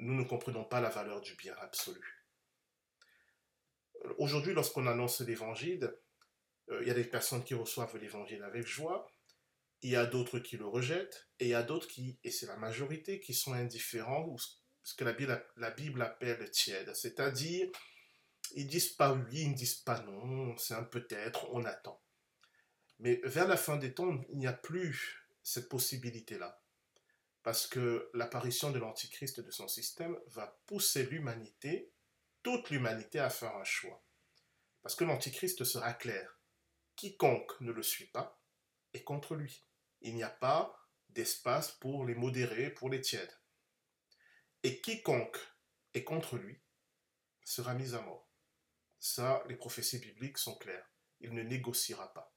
[0.00, 2.24] nous ne comprenons pas la valeur du bien absolu.
[4.18, 5.92] Aujourd'hui, lorsqu'on annonce l'évangile,
[6.70, 9.10] euh, il y a des personnes qui reçoivent l'évangile avec joie,
[9.82, 12.46] il y a d'autres qui le rejettent, et il y a d'autres qui, et c'est
[12.46, 14.36] la majorité, qui sont indifférents, ou
[14.82, 17.70] ce que la Bible, la Bible appelle tiède, c'est-à-dire,
[18.54, 22.02] ils disent pas oui, ils ne disent pas non, c'est un peut-être, on attend.
[22.98, 26.57] Mais vers la fin des temps, il n'y a plus cette possibilité-là
[27.48, 31.94] parce que l'apparition de l'Antichrist de son système va pousser l'humanité,
[32.42, 34.04] toute l'humanité, à faire un choix.
[34.82, 36.38] Parce que l'Antichrist sera clair.
[36.94, 38.38] Quiconque ne le suit pas
[38.92, 39.64] est contre lui.
[40.02, 43.40] Il n'y a pas d'espace pour les modérés, pour les tièdes.
[44.62, 45.38] Et quiconque
[45.94, 46.60] est contre lui
[47.46, 48.30] sera mis à mort.
[49.00, 50.92] Ça, les prophéties bibliques sont claires.
[51.20, 52.36] Il ne négociera pas.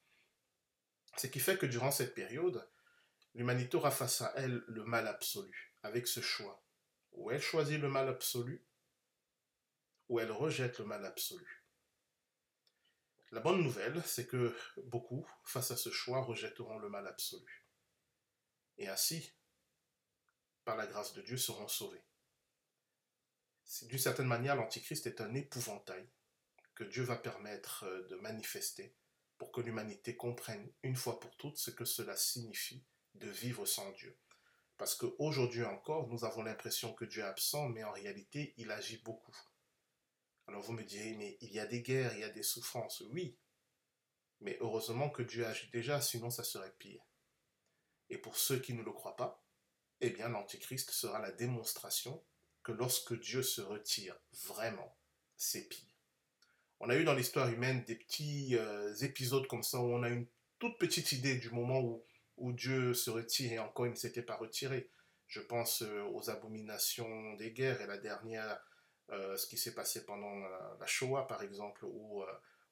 [1.17, 2.65] Ce qui fait que durant cette période,
[3.33, 6.63] L'humanité aura face à elle le mal absolu, avec ce choix.
[7.13, 8.65] Ou elle choisit le mal absolu,
[10.09, 11.65] ou elle rejette le mal absolu.
[13.31, 17.65] La bonne nouvelle, c'est que beaucoup, face à ce choix, rejetteront le mal absolu.
[18.77, 19.33] Et ainsi,
[20.65, 22.03] par la grâce de Dieu, seront sauvés.
[23.83, 26.09] D'une certaine manière, l'Antichrist est un épouvantail
[26.75, 28.95] que Dieu va permettre euh, de manifester
[29.37, 32.83] pour que l'humanité comprenne une fois pour toutes ce que cela signifie
[33.15, 34.17] de vivre sans Dieu.
[34.77, 38.97] Parce qu'aujourd'hui encore, nous avons l'impression que Dieu est absent, mais en réalité, il agit
[38.97, 39.37] beaucoup.
[40.47, 43.01] Alors vous me direz, mais il y a des guerres, il y a des souffrances.
[43.11, 43.37] Oui,
[44.39, 47.01] Mais heureusement que Dieu agit déjà, sinon ça serait pire.
[48.09, 49.45] Et pour ceux qui ne le croient pas,
[50.01, 52.23] eh bien l'Antichrist sera la démonstration
[52.63, 54.97] que lorsque Dieu se retire vraiment,
[55.37, 55.95] c'est pire.
[56.79, 60.09] On a eu dans l'histoire humaine des petits euh, épisodes comme ça où on a
[60.09, 62.03] une toute petite idée du moment où,
[62.41, 64.89] où Dieu se retire et encore il ne s'était pas retiré.
[65.27, 68.59] Je pense euh, aux abominations des guerres et la dernière,
[69.09, 72.23] euh, ce qui s'est passé pendant la, Shoah par exemple, où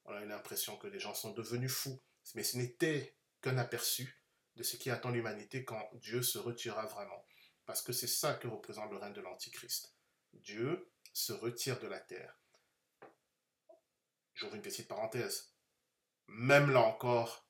[0.05, 2.01] on a eu l'impression que les gens sont devenus fous.
[2.35, 4.23] Mais ce n'était qu'un aperçu
[4.55, 7.25] de ce qui attend l'humanité quand Dieu se retirera vraiment.
[7.65, 9.95] Parce que c'est ça que représente le règne de l'Antichrist.
[10.33, 12.39] Dieu se retire de la terre.
[14.33, 15.53] J'ouvre une petite parenthèse.
[16.27, 17.48] Même là encore,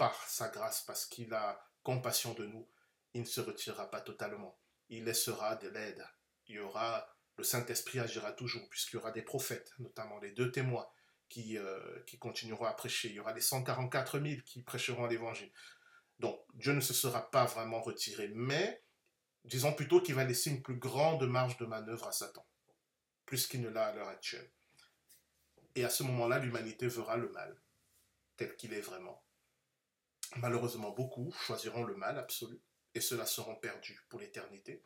[0.00, 2.66] par sa grâce, parce qu'il a compassion de nous,
[3.12, 4.58] il ne se retirera pas totalement.
[4.88, 6.02] Il laissera de l'aide.
[6.46, 10.50] Il y aura, le Saint-Esprit agira toujours, puisqu'il y aura des prophètes, notamment les deux
[10.50, 10.88] témoins,
[11.28, 13.08] qui, euh, qui continueront à prêcher.
[13.08, 15.52] Il y aura les 144 000 qui prêcheront l'évangile.
[16.18, 18.82] Donc, Dieu ne se sera pas vraiment retiré, mais
[19.44, 22.46] disons plutôt qu'il va laisser une plus grande marge de manœuvre à Satan,
[23.26, 24.50] plus qu'il ne l'a à l'heure actuelle.
[25.74, 27.60] Et à ce moment-là, l'humanité verra le mal,
[28.38, 29.22] tel qu'il est vraiment.
[30.36, 32.60] Malheureusement, beaucoup choisiront le mal absolu,
[32.94, 34.84] et ceux-là seront perdus pour l'éternité,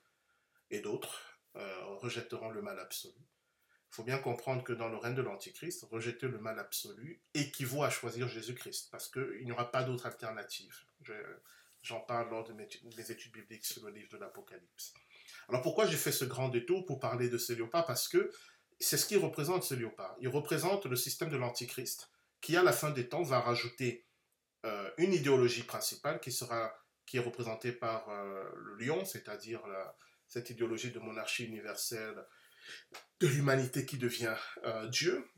[0.70, 1.20] et d'autres
[1.56, 3.14] euh, rejetteront le mal absolu.
[3.94, 7.84] Il faut bien comprendre que dans le règne de l'Antichrist, rejeter le mal absolu équivaut
[7.84, 10.74] à choisir Jésus-Christ, parce qu'il n'y aura pas d'autre alternative.
[11.82, 14.94] J'en parle lors de mes, études bibliques sur le livre de l'Apocalypse.
[15.48, 18.32] Alors pourquoi j'ai fait ce grand détour pour parler de ce léopard Parce que
[18.80, 20.16] c'est ce qui représente ce léopard.
[20.20, 24.03] Il représente le système de l'Antichrist, qui à la fin des temps va rajouter
[24.64, 26.74] euh, une idéologie principale qui, sera,
[27.04, 29.62] qui est représentée par euh, le lion, c'est-à-dire
[30.26, 32.24] cette idéologie de monarchie universelle
[33.20, 35.28] de l'humanité qui devient euh, Dieu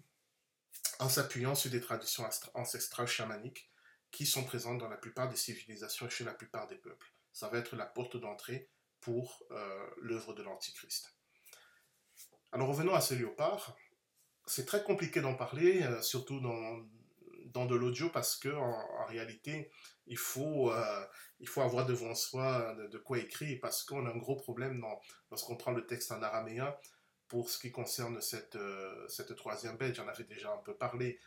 [1.01, 3.69] en s'appuyant sur des traditions ancestrales chamaniques
[4.13, 7.13] qui sont présentes dans la plupart des civilisations et chez la plupart des peuples.
[7.33, 9.45] Ça va être la porte d'entrée pour
[10.01, 11.15] l'œuvre de l'Antichrist.
[12.53, 13.77] Alors revenons à ce léopard.
[14.47, 16.81] C'est très compliqué d'en parler, surtout dans,
[17.47, 19.71] dans de l'audio, parce que en, réalité,
[20.07, 20.73] il faut,
[21.41, 24.85] il faut avoir devant soi de, quoi écrire, parce qu'on a un gros problème
[25.31, 26.75] lorsqu'on prend le texte en araméen
[27.29, 31.19] pour ce qui concerne cette, euh, cette troisième bête, j'en avais déjà un peu parlé.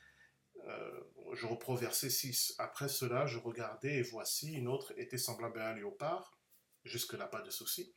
[0.66, 1.02] Euh,
[1.34, 2.56] je reprends verset 6.
[2.58, 6.38] Après cela, je regardais et voici, une autre était semblable à un léopard.
[6.84, 7.94] Jusque-là, pas de souci.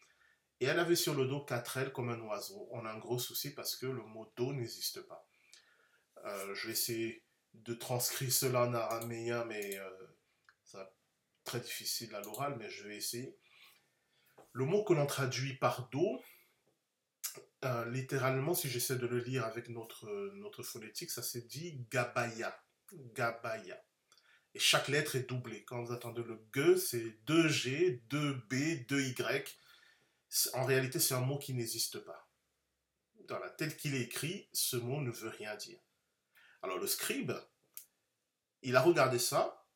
[0.61, 2.69] Et elle avait sur le dos quatre ailes comme un oiseau.
[2.71, 5.27] On a un gros souci parce que le mot dos n'existe pas.
[6.25, 9.79] Euh, je vais essayer de transcrire cela en araméen, mais
[10.65, 10.79] c'est
[11.45, 13.37] très difficile à l'oral, mais je vais essayer.
[14.53, 16.21] Le mot que l'on traduit par dos,
[17.65, 22.61] euh, littéralement, si j'essaie de le lire avec notre, notre phonétique, ça se dit Gabaya.
[23.15, 23.83] Gabaya.
[24.55, 25.65] Et chaque lettre est doublée.
[25.65, 29.45] Quand vous attendez le G, c'est 2G, 2B, 2Y.
[30.55, 32.29] En réalité, c'est un mot qui n'existe pas.
[33.29, 35.81] Dans la tel qu'il est écrit, ce mot ne veut rien dire.
[36.63, 37.33] Alors le scribe,
[38.63, 39.67] il a regardé ça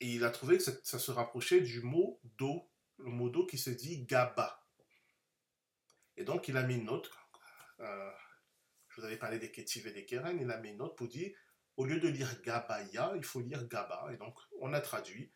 [0.00, 3.58] et il a trouvé que ça, se rapprochait du mot do, le mot do qui
[3.58, 4.64] se dit gaba.
[6.16, 7.10] Et donc, il a mis une note.
[7.80, 8.12] Euh,
[8.88, 10.38] je vous avais parlé des Kétiv et des Keren.
[10.40, 11.34] Il a mis une note pour dire
[11.76, 14.08] au lieu de lire Gabaya, il faut lire Gaba.
[14.12, 15.32] Et donc, on a traduit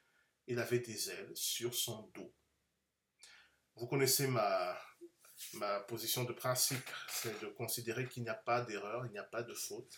[0.48, 2.34] il avait des ailes sur son dos.
[3.76, 4.76] Vous connaissez ma,
[5.54, 9.24] ma position de principe, c'est de considérer qu'il n'y a pas d'erreur, il n'y a
[9.24, 9.94] pas de faute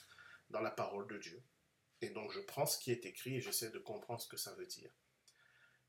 [0.51, 1.43] dans la parole de Dieu.
[2.03, 4.55] Et donc je prends ce qui est écrit et j'essaie de comprendre ce que ça
[4.55, 4.93] veut dire.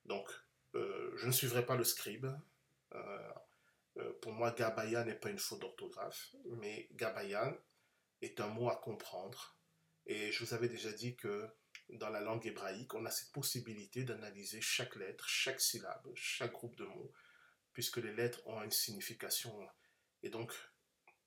[0.05, 0.29] Donc
[0.75, 2.27] euh, je ne suivrai pas le scribe.
[2.93, 3.33] Euh,
[3.97, 7.55] euh, pour moi, Gabaya n'est pas une faute d'orthographe, mais Gabayan
[8.21, 9.57] est un mot à comprendre.
[10.05, 11.47] Et je vous avais déjà dit que
[11.89, 16.75] dans la langue hébraïque, on a cette possibilité d'analyser chaque lettre, chaque syllabe, chaque groupe
[16.77, 17.11] de mots,
[17.73, 19.53] puisque les lettres ont une signification.
[20.23, 20.53] Et donc,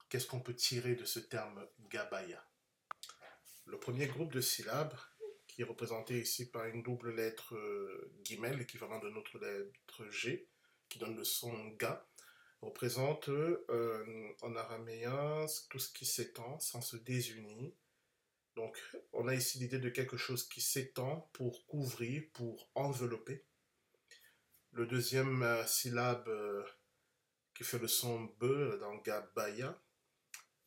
[0.09, 2.45] qu'est-ce qu'on peut tirer de ce terme Gabaya?
[3.67, 4.95] Le premier groupe de syllabes,
[5.47, 10.49] qui est représenté ici par une double lettre euh, guimel, l'équivalent de notre lettre G,
[10.89, 12.07] qui donne le son Ga,
[12.61, 17.73] représente euh, en araméen tout ce qui s'étend sans se désunir.
[18.57, 18.79] Donc,
[19.13, 23.45] on a ici l'idée de quelque chose qui s'étend pour couvrir, pour envelopper.
[24.73, 26.65] Le deuxième euh, syllabe euh,
[27.55, 29.81] qui fait le son B dans Gabaya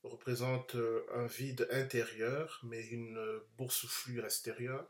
[0.08, 0.76] représente
[1.14, 4.90] un vide intérieur, mais une boursouflure extérieure.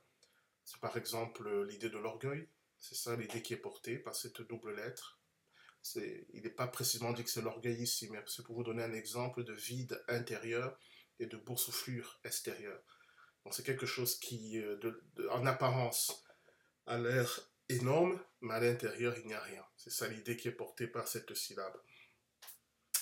[0.63, 2.47] C'est par exemple l'idée de l'orgueil.
[2.79, 5.17] C'est ça l'idée qui est portée par cette double lettre
[5.95, 8.93] il n'est pas précisément dit que c'est l'orgueil ici, mais c'est pour vous donner un
[8.93, 10.77] exemple de vide intérieur
[11.19, 12.81] et de boursouflure extérieure.
[13.43, 14.61] Donc c'est quelque chose qui,
[15.31, 16.23] en apparence,
[16.85, 19.65] a l'air énorme, mais à l'intérieur, il n'y a rien.
[19.77, 21.77] C'est ça l'idée qui est portée par cette syllabe.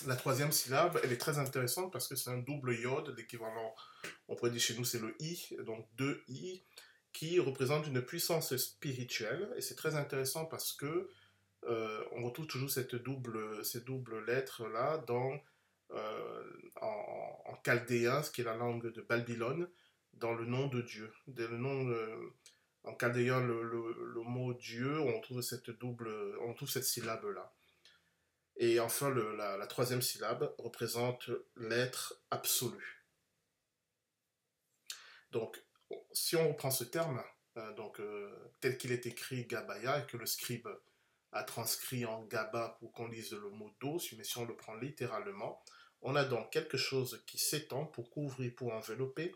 [0.04, 3.74] La troisième syllabe, elle est très intéressante parce que c'est un double iode, l'équivalent,
[4.28, 6.62] on pourrait dire chez nous, c'est le i, donc deux i,
[7.12, 9.48] qui représente une puissance spirituelle.
[9.56, 11.08] Et c'est très intéressant parce que
[11.64, 15.32] euh, on retrouve toujours cette double, ces doubles lettres-là dans,
[15.92, 16.44] euh,
[16.80, 19.68] en, en, chaldéen, ce qui est la langue de Babylone,
[20.12, 21.10] dans le nom de Dieu.
[21.34, 22.34] Le nom, euh,
[22.84, 26.08] en chaldéen, le, le, mot Dieu, on trouve cette double,
[26.42, 27.52] on trouve cette syllabe-là.
[28.58, 33.04] Et enfin, la, troisième syllabe représente l'être absolu.
[35.30, 35.62] Donc,
[36.12, 37.22] si on reprend ce terme,
[37.76, 38.00] donc
[38.60, 40.68] tel qu'il est écrit Gabaya, et que le scribe
[41.32, 44.74] a transcrit en Gaba pour qu'on lise le mot dos, mais si on le prend
[44.74, 45.62] littéralement,
[46.00, 49.34] on a donc quelque chose qui s'étend pour couvrir, pour envelopper,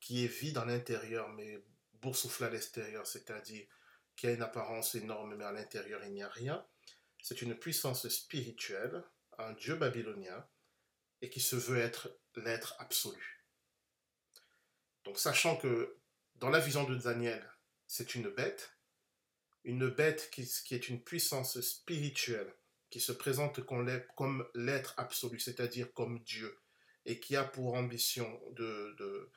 [0.00, 3.66] qui est vide à l'intérieur, mais boursouflé à l'extérieur, c'est-à-dire
[4.16, 6.64] qui a une apparence énorme, mais à l'intérieur il n'y a rien.
[7.22, 9.02] C'est une puissance spirituelle,
[9.38, 10.46] un dieu babylonien,
[11.20, 13.46] et qui se veut être l'être absolu.
[15.04, 15.98] Donc sachant que
[16.36, 17.48] dans la vision de Daniel,
[17.86, 18.76] c'est une bête,
[19.64, 22.52] une bête qui, est une puissance spirituelle,
[22.90, 26.58] qui se présente comme l'être absolu, c'est-à-dire comme Dieu,
[27.04, 29.30] et qui a pour ambition de,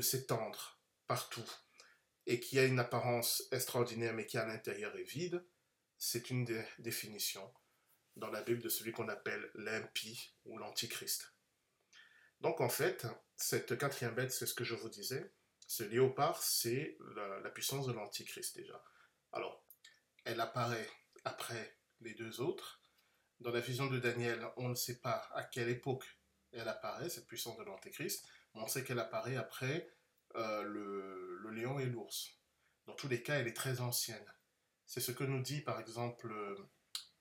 [0.00, 1.48] s'étendre partout,
[2.26, 5.44] et qui a une apparence extraordinaire, mais qui à l'intérieur est vide,
[6.00, 7.54] c'est une des définitions
[8.16, 11.34] dans la Bible de celui qu'on appelle l'impie ou l'antichrist.
[12.40, 15.32] Donc en fait, cette quatrième bête, c'est ce que je vous disais,
[15.66, 18.82] ce léopard, c'est la puissance de l'antichrist déjà.
[19.30, 19.64] Alors,
[20.24, 20.88] elle apparaît
[21.24, 22.80] après les deux autres.
[23.38, 26.18] Dans la vision de Daniel, on ne sait pas à quelle époque
[26.52, 29.94] elle apparaît, cette puissance de l'Antéchrist, mais on sait qu'elle apparaît après
[30.34, 32.40] euh, le, le, lion et l'ours.
[32.86, 34.26] Dans tous les cas, elle est très ancienne.
[34.90, 36.34] C'est ce que nous dit par exemple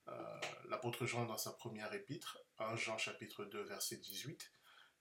[0.07, 4.51] euh, l'apôtre Jean dans sa première épître, 1 Jean chapitre 2 verset 18.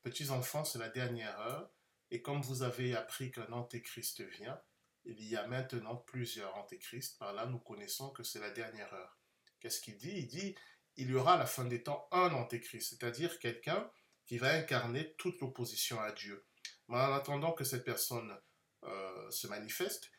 [0.02, 1.70] Petits enfants, c'est la dernière heure,
[2.10, 4.60] et comme vous avez appris qu'un antéchrist vient,
[5.06, 7.18] il y a maintenant plusieurs antéchrists.
[7.18, 9.18] Par là, nous connaissons que c'est la dernière heure.
[9.60, 10.12] Qu'est-ce qu'il dit?
[10.14, 10.54] Il dit
[10.96, 13.90] il y aura à la fin des temps un antéchrist, c'est-à-dire quelqu'un
[14.26, 16.44] qui va incarner toute l'opposition à Dieu.
[16.88, 18.38] Mais en attendant que cette personne
[18.82, 20.10] euh, se manifeste,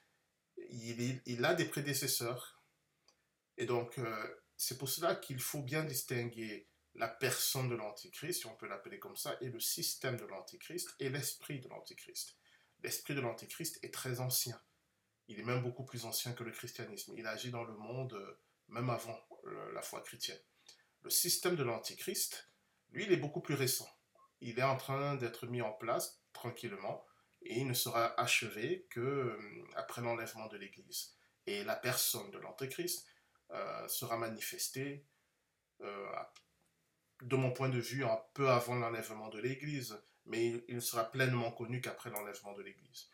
[0.69, 2.62] il, a des prédécesseurs.
[3.58, 8.48] Et donc, euh, c'est pour cela qu'il faut bien distinguer la personne de l'antéchrist, si
[8.48, 12.36] on peut l'appeler comme ça, et le système de l'antéchrist et l'esprit de l'antéchrist.
[12.84, 14.60] L'esprit de l'antéchrist est très ancien.
[15.28, 17.13] Il est même beaucoup plus ancien que le christianisme.
[17.15, 19.19] Il agit dans le monde euh, même avant
[19.74, 20.39] la foi chrétienne.
[21.02, 22.50] Le système de l'Antichrist,
[22.91, 23.89] lui, il est beaucoup plus récent.
[24.41, 27.04] Il est en train d'être mis en place tranquillement
[27.41, 29.38] et il ne sera achevé que euh,
[29.75, 31.15] après l'enlèvement de l'Église.
[31.45, 33.08] Et la personne de l'Antéchrist
[33.52, 35.06] euh, sera manifestée,
[37.21, 41.10] de mon point de vue, un peu avant l'enlèvement de l'Église, mais il ne sera
[41.10, 43.10] pleinement connu qu'après l'enlèvement de l'Église.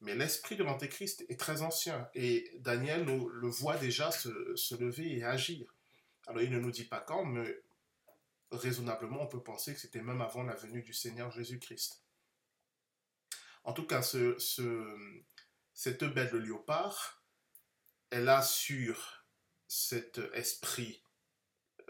[0.00, 5.24] Mais l'esprit de l'Antéchrist est très ancien et Daniel le, voit déjà se, lever et
[5.24, 5.74] agir.
[6.26, 7.60] Alors il ne nous dit pas quand, mais
[8.50, 12.02] raisonnablement on peut penser que c'était même avant la venue du Seigneur Jésus-Christ.
[13.64, 14.36] En tout cas, ce,
[15.72, 17.24] cette bête de léopard,
[18.10, 19.26] elle a sur
[19.68, 21.02] cet esprit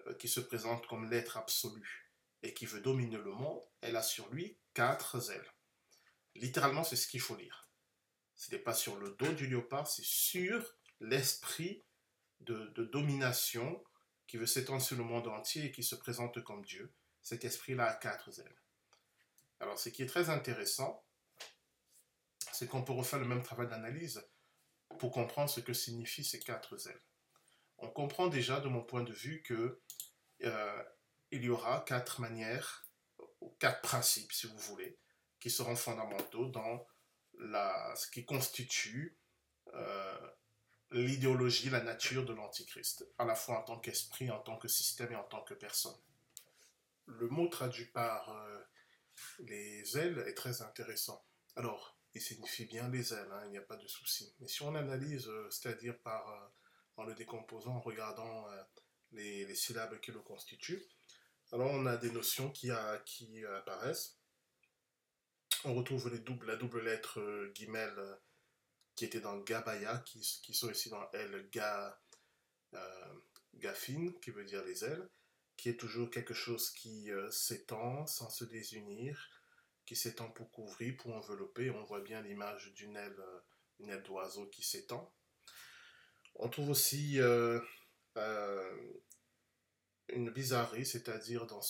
[0.06, 4.02] euh, qui se présente comme l'être absolu et qui veut dominer le monde, elle a
[4.02, 5.52] sur lui quatre ailes.
[6.34, 7.70] Littéralement, c'est ce qu'il faut lire.
[8.36, 11.84] Ce n'est pas sur le dos du léopard, c'est sur l'esprit
[12.40, 13.82] de, domination
[14.26, 16.92] qui veut s'étendre sur le monde entier et qui se présente comme Dieu.
[17.22, 18.62] Cet esprit-là a quatre ailes.
[19.58, 21.04] Alors, ce qui est très intéressant,
[22.60, 24.22] c'est qu'on peut refaire le même travail d'analyse
[24.98, 27.02] pour comprendre ce que signifient ces quatre ailes.
[27.78, 29.80] On comprend déjà, de mon point de vue, que
[30.44, 30.84] euh,
[31.30, 32.86] il y aura quatre manières,
[33.60, 34.98] quatre principes, si vous voulez,
[35.40, 36.86] qui seront fondamentaux dans
[37.96, 39.16] ce qui constitue
[39.72, 40.30] euh,
[40.90, 45.12] l'idéologie, la nature de l'Antichrist, à la fois en tant qu'esprit, en tant que système
[45.12, 45.96] et en tant que personne.
[47.06, 48.62] Le mot traduit par euh,
[49.38, 51.24] les ailes est très intéressant.
[51.56, 54.34] Alors, il signifie bien les ailes, hein, il n'y a pas de souci.
[54.40, 55.96] Mais si on analyse, euh, c'est-à-dire
[56.96, 58.46] en le décomposant, en regardant
[59.12, 60.82] les, les, syllabes qui le constituent,
[61.52, 64.20] alors on a des notions qui, apparaissent
[65.64, 66.10] on retrouve
[66.46, 68.14] la double lettre euh, guimel euh,
[68.94, 71.98] qui était dans Gabaya, qui, sont ici dans L, ga,
[72.74, 73.14] euh,
[73.54, 75.08] gafine, qui veut dire les ailes,
[75.56, 79.28] qui est toujours quelque chose qui s'étend sans se désunir,
[79.90, 81.68] qui s'étend pour couvrir, pour envelopper.
[81.72, 83.40] On voit bien l'image d'une aile, euh,
[83.80, 85.12] une aile d'oiseau qui s'étend.
[86.36, 87.58] On trouve aussi euh,
[88.16, 88.92] euh,
[90.10, 91.60] une bizarrerie, c'est-à-dire dans,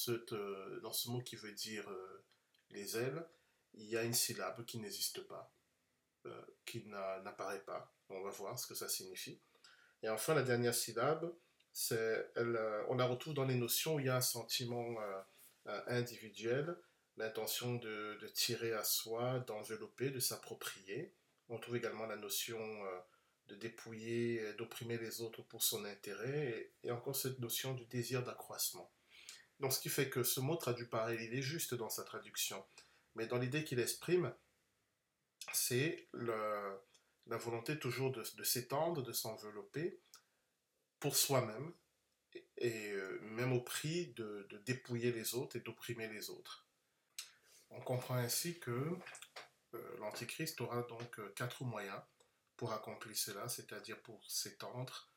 [0.83, 1.89] dans ce mot qui veut dire
[2.68, 3.27] les ailes,
[3.73, 5.55] il y a une syllabe qui n'existe pas,
[6.66, 7.91] qui n'apparaît pas.
[8.11, 9.41] On va voir ce que ça signifie.
[10.03, 11.35] Et enfin, la dernière syllabe,
[11.91, 14.99] on la retrouve dans les notions où il y a un sentiment
[15.87, 16.77] individuel
[17.21, 21.14] l'intention de, tirer à soi, d'envelopper, de s'approprier.
[21.49, 22.99] On trouve également la notion euh,
[23.49, 28.91] de dépouiller, d'opprimer les autres pour son intérêt, et, encore cette notion du désir d'accroissement.
[29.61, 32.64] Donc ce qui fait que ce mot traduit pareil, il est juste dans sa traduction,
[33.14, 34.35] mais dans l'idée qu'il exprime,
[35.53, 40.01] c'est la volonté toujours de, s'étendre, de s'envelopper
[40.99, 41.73] pour soi-même,
[42.57, 46.70] et, euh, même au prix de dépouiller les autres et d'opprimer les autres.
[47.71, 48.99] On comprend ainsi que
[49.75, 52.01] euh, l'Antichrist aura donc euh, quatre moyens
[52.57, 55.11] pour accomplir cela, c'est-à-dire pour s'étendre,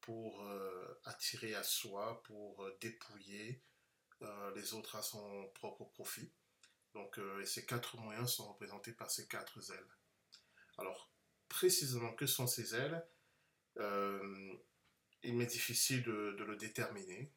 [0.00, 3.62] pour euh, attirer à soi, pour dépouiller
[4.54, 6.32] les autres à son propre profit.
[6.94, 9.96] Donc ces quatre moyens sont représentés par ces quatre ailes.
[10.78, 11.12] Alors,
[11.50, 13.06] précisément, que sont ces ailes?
[13.78, 17.30] Il m'est difficile de, de le déterminer.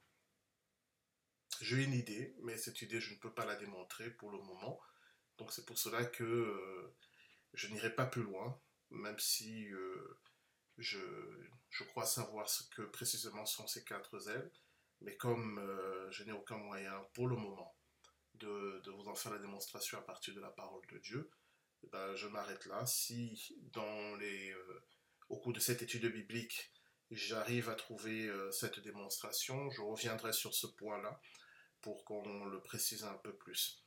[1.61, 4.79] J'ai une idée, mais cette idée, je ne peux pas la démontrer pour le moment.
[5.37, 6.95] Donc c'est pour cela que euh,
[7.53, 10.19] je n'irai pas plus loin, même si euh,
[10.77, 10.99] je,
[11.89, 14.51] crois savoir ce que précisément sont ces quatre ailes.
[15.01, 17.75] Mais comme euh, je n'ai aucun moyen pour le moment
[18.35, 21.29] de, vous en faire la démonstration à partir de la parole de Dieu,
[21.83, 22.85] eh ben, je m'arrête là.
[22.85, 24.53] Si dans les,
[25.27, 26.71] au cours de cette étude biblique,
[27.11, 31.19] j'arrive à trouver cette démonstration, je reviendrai sur ce point-là
[31.81, 33.83] pour qu'on le précise un peu plus.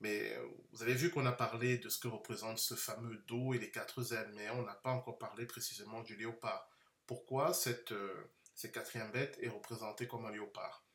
[0.00, 3.52] Mais euh, vous avez vu qu'on a parlé de ce que représente ce fameux dos
[3.52, 6.68] et les quatre ailes, mais on n'a pas encore parlé précisément du léopard.
[7.06, 10.86] Pourquoi cette, euh, cette quatrième bête est représentée comme un léopard?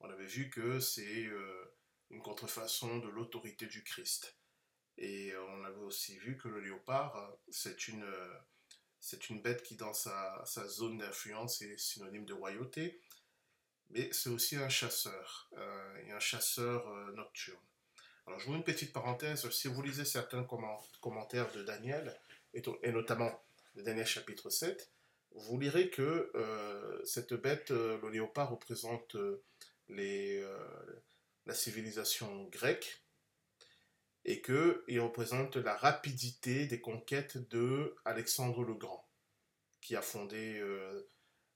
[0.00, 1.76] On avait vu que c'est euh,
[2.10, 4.36] une contrefaçon de l'autorité du Christ.
[4.96, 8.04] Et on avait aussi vu que le léopard, c'est une,
[9.30, 13.00] une bête qui, dans sa, sa zone d'influence, est synonyme de royauté
[13.90, 17.58] mais c'est aussi un chasseur, euh, un chasseur euh, nocturne.
[18.26, 20.46] Alors, je vous une petite parenthèse, si vous lisez certains
[21.00, 22.14] commentaires de Daniel,
[22.52, 23.42] et, notamment
[23.74, 24.90] de Daniel chapitre 7,
[25.32, 29.16] vous lirez que euh, cette bête, le léopard, représente
[29.88, 33.02] la civilisation grecque,
[34.26, 39.08] et qu'il représente la rapidité des conquêtes de Alexandre le Grand,
[39.80, 40.62] qui a fondé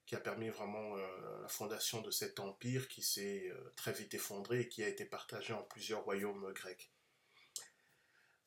[0.05, 4.13] qui a permis vraiment euh, la fondation de cet empire qui s'est euh, très vite
[4.13, 6.91] effondré et qui a été partagé en plusieurs royaumes grecs.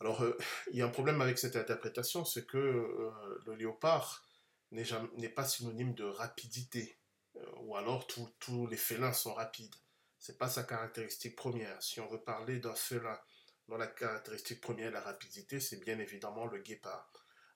[0.01, 0.37] Alors, euh,
[0.73, 2.59] il y a un problème avec cette interprétation, c'est que
[3.47, 4.25] le léopard
[4.73, 6.99] n'est pas synonyme de rapidité,
[7.61, 9.75] ou alors tous les félins sont rapides.
[10.19, 11.81] C'est pas sa caractéristique première.
[11.83, 13.19] Si on veut parler d'un félin
[13.69, 17.13] dont la caractéristique première est la rapidité, c'est bien évidemment le guépard.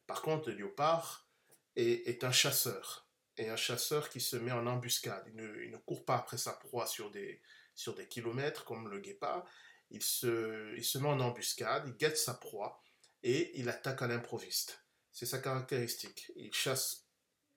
[0.07, 1.26] Par contre, le léopard
[1.74, 5.24] est un chasseur et un chasseur qui se met en embuscade.
[5.28, 7.41] Il ne, court pas après sa proie sur des,
[7.74, 9.45] sur des kilomètres comme le guépard.
[9.91, 12.83] Il se, il se met en embuscade, il guette sa proie
[13.22, 14.85] et il attaque à l'improviste.
[15.12, 16.31] C'est sa caractéristique.
[16.37, 17.07] Il chasse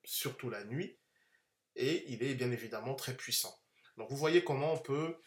[0.04, 0.98] surtout la nuit
[1.76, 3.56] et il est bien évidemment très puissant.
[3.98, 5.18] Donc vous voyez comment on peut,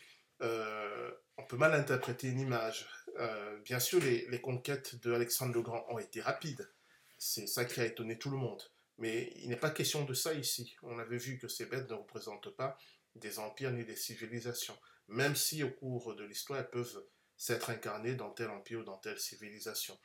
[0.43, 2.89] euh, on peut mal interpréter une image.
[3.19, 6.71] Euh, bien sûr, les, les conquêtes de Alexandre le Grand ont été rapides.
[7.19, 8.63] C'est ça qui a étonné tout le monde.
[8.99, 10.77] Mais il n'est pas question de ça ici.
[10.83, 12.79] On avait vu que ces bêtes ne représentent pas
[13.15, 14.79] des empires ni des civilisations,
[15.09, 18.99] même si au cours de l'histoire elles peuvent s'être incarnées dans tel empire ou dans
[18.99, 19.99] telle civilisation.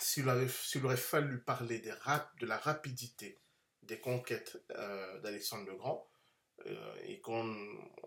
[0.00, 3.40] S'il aurait, fallu parler de la rapidité
[3.82, 6.08] des conquêtes euh, d'Alexandre le Grand,
[6.66, 7.54] euh, et qu'on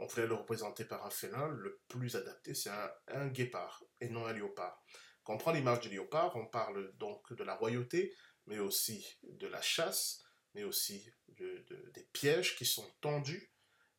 [0.10, 4.26] voulait le représenter par un félin, le plus adapté c'est un, un, guépard et non
[4.26, 4.84] un léopard.
[5.24, 8.14] Quand on prend l'image du léopard, on parle donc de la royauté,
[8.52, 13.50] mais aussi de la chasse, mais aussi des pièges qui sont tendus,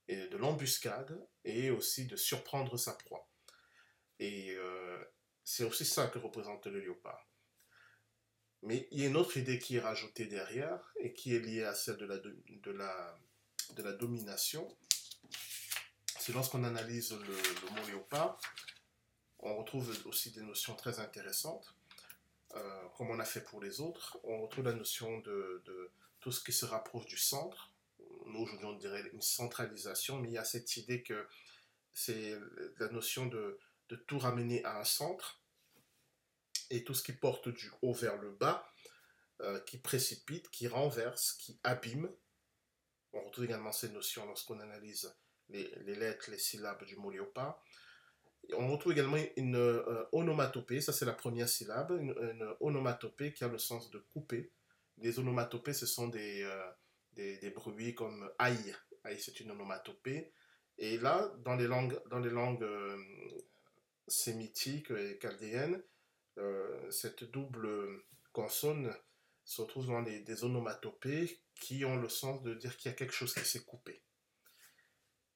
[0.09, 3.27] et de l'embuscade, et aussi de surprendre sa proie.
[4.19, 5.03] Et euh,
[5.43, 7.31] c'est aussi ça que représente le léopard.
[8.61, 11.65] Mais il y a une autre idée qui est rajoutée derrière, et qui est liée
[11.65, 14.69] à celle de la, domination.
[16.21, 18.39] C'est lorsqu'on analyse le, le mot léopard,
[19.39, 21.75] on retrouve aussi des notions très intéressantes.
[22.55, 25.63] Euh, comme on a fait pour les autres, on retrouve la notion de,
[26.21, 27.73] tout ce qui se rapproche du centre.
[28.27, 31.27] Nous, aujourd'hui, on dirait une centralisation, mais il y a cette idée que
[31.93, 32.39] c'est
[32.79, 33.59] la notion de,
[34.07, 35.43] tout ramener à un centre
[36.71, 38.67] et tout ce qui porte du haut vers le bas,
[39.41, 42.11] euh, qui précipite, qui renverse, qui abîme.
[43.13, 45.15] On retrouve également ces notions lorsqu'on analyse
[45.51, 47.63] les, lettres, les syllabes du mot léopard.
[48.57, 52.15] On retrouve également une euh, onomatopée, ça c'est la première syllabe, une,
[52.61, 54.53] onomatopée qui a le sens de couper.
[54.99, 56.71] Les onomatopées, ce sont des, euh,
[57.13, 58.75] des, bruits comme aïe.
[59.05, 60.33] Aïe, c'est une onomatopée.
[60.79, 62.67] Et là, dans les langues, dans les langues
[64.07, 65.83] sémitiques et chaldéennes,
[66.91, 68.95] cette double consonne
[69.45, 73.15] se retrouve dans des onomatopées qui ont le sens de dire qu'il y a quelque
[73.15, 74.03] chose qui s'est coupé.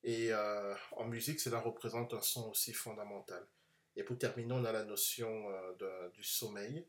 [0.02, 3.46] Et euh, en musique, cela représente un son aussi fondamental.
[3.96, 6.86] Et pour terminer, on a la notion euh, du sommeil,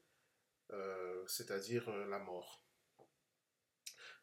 [0.71, 2.63] euh, c'est-à-dire la mort.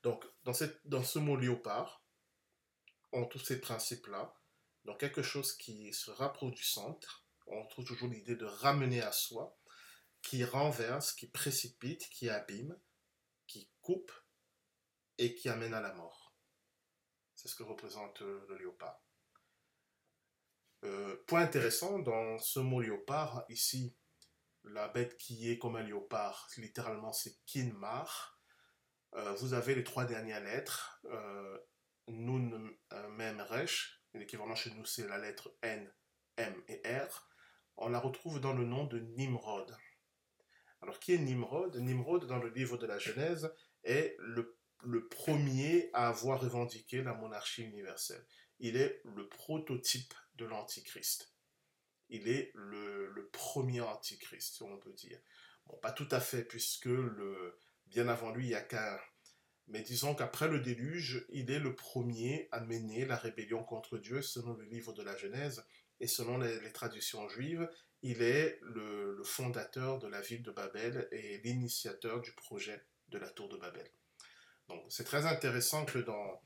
[0.03, 2.05] Donc, dans, ce mot léopard,
[3.13, 4.35] on tous ces principes-là.
[4.85, 7.27] Donc, quelque chose qui se rapproche du centre.
[7.47, 9.59] On trouve toujours l'idée de ramener à soi
[10.23, 12.79] qui renverse, qui précipite, qui abîme,
[13.47, 14.13] qui coupe
[15.19, 16.24] et qui amène à la mort.
[17.45, 19.05] C'est ce que représente euh, le léopard.
[20.85, 23.95] Euh, point intéressant, dans ce mot léopard, ici,
[24.65, 28.41] la bête qui est comme un léopard, littéralement c'est Kinmar.
[29.15, 31.03] Euh, vous avez les trois dernières lettres,
[32.09, 32.71] Nun,
[33.11, 34.03] Mem, Resh.
[34.15, 35.93] L'équivalent chez nous c'est la lettre N,
[36.39, 37.29] M et R.
[37.77, 39.77] On la retrouve dans le nom de Nimrod.
[40.81, 41.77] Alors, qui est Nimrod?
[41.77, 43.53] Nimrod, dans le livre de la Genèse,
[43.85, 44.59] est le,
[45.09, 48.25] premier à avoir revendiqué la monarchie universelle.
[48.61, 51.33] Il est le prototype de l'Antichrist.
[52.09, 55.19] Il est le, premier Antichrist, on peut dire.
[55.67, 58.99] Bon, pas tout à fait, puisque le, bien avant lui, il n'y a qu'un.
[59.67, 64.21] Mais disons qu'après le déluge, il est le premier à mener la rébellion contre Dieu,
[64.21, 65.65] selon le livre de la Genèse
[66.01, 67.67] et selon les traditions juives
[68.05, 73.31] il est le, fondateur de la ville de Babel et l'initiateur du projet de la
[73.31, 73.91] tour de Babel.
[74.69, 76.41] Donc c'est très intéressant que dans,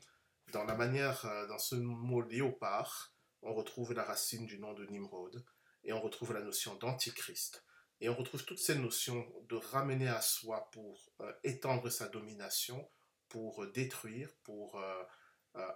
[0.51, 4.85] dans la manière, euh, dans ce mot léopard, on retrouve la racine du nom de
[4.85, 5.43] Nimrod
[5.83, 7.63] et on retrouve la notion d'antichrist.
[8.01, 12.89] Et on retrouve toutes ces notions de ramener à soi pour euh, étendre sa domination,
[13.27, 14.81] pour euh, détruire, pour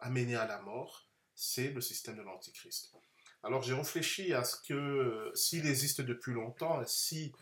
[0.01, 1.09] amener à la mort.
[1.35, 2.93] C'est le système de l'antichrist.
[3.41, 7.33] Alors j'ai réfléchi à ce que s'il existe depuis longtemps, si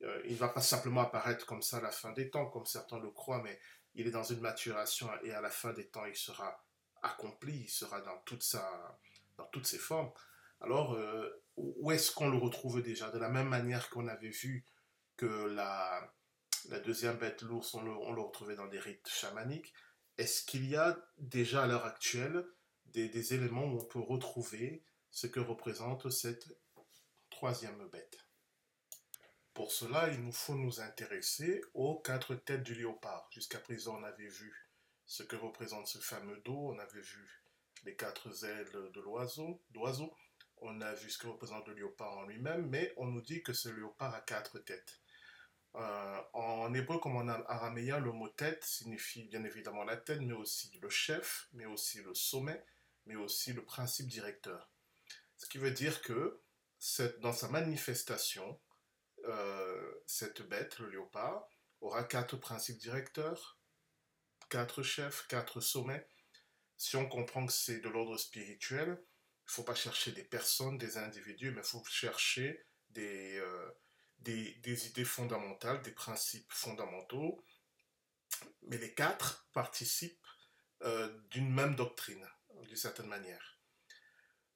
[0.00, 3.00] il ne va pas simplement apparaître comme ça à la fin des temps, comme certains
[3.00, 3.58] le croient, mais
[3.94, 6.64] il est dans une maturation et à la fin des temps, il sera
[7.02, 8.98] accompli, il sera dans, toute sa,
[9.36, 10.12] dans toutes ses formes.
[10.60, 13.10] Alors, euh, où est-ce qu'on le retrouve déjà?
[13.10, 14.64] De la même manière qu'on avait vu
[15.16, 16.12] que la,
[16.84, 19.72] deuxième bête, l'ours, on le retrouvait dans des rites chamaniques,
[20.18, 22.44] est-ce qu'il y a déjà à l'heure actuelle
[22.86, 26.48] des, des éléments où on peut retrouver ce que représente cette
[27.30, 28.18] troisième bête?
[29.60, 33.28] Pour cela, il nous faut nous intéresser aux quatre têtes du léopard.
[33.30, 34.50] Jusqu'à présent, on avait vu
[35.04, 37.44] ce que représente ce fameux dos, on avait vu
[37.84, 40.14] les quatre ailes de l'oiseau, d'oiseau,
[40.62, 43.52] on a vu ce que représente le léopard en lui-même, mais on nous dit que
[43.52, 45.02] ce léopard a quatre têtes.
[45.74, 50.32] Euh, en hébreu comme en araméen, le mot tête signifie bien évidemment la tête, mais
[50.32, 52.64] aussi le chef, mais aussi le sommet,
[53.04, 54.70] mais aussi le principe directeur.
[55.36, 56.40] Ce qui veut dire que
[57.20, 58.58] dans sa manifestation,
[59.24, 61.48] euh, cette bête, le léopard,
[61.80, 63.58] aura quatre principes directeurs,
[64.48, 66.06] quatre chefs, quatre sommets.
[66.76, 70.78] Si on comprend que c'est de l'ordre spirituel, il ne faut pas chercher des personnes,
[70.78, 73.70] des individus, mais il faut chercher des, euh,
[74.26, 77.44] idées fondamentales, des principes fondamentaux.
[78.62, 80.26] Mais les quatre participent
[80.82, 82.26] euh, d'une même doctrine,
[82.62, 83.58] d'une certaine manière.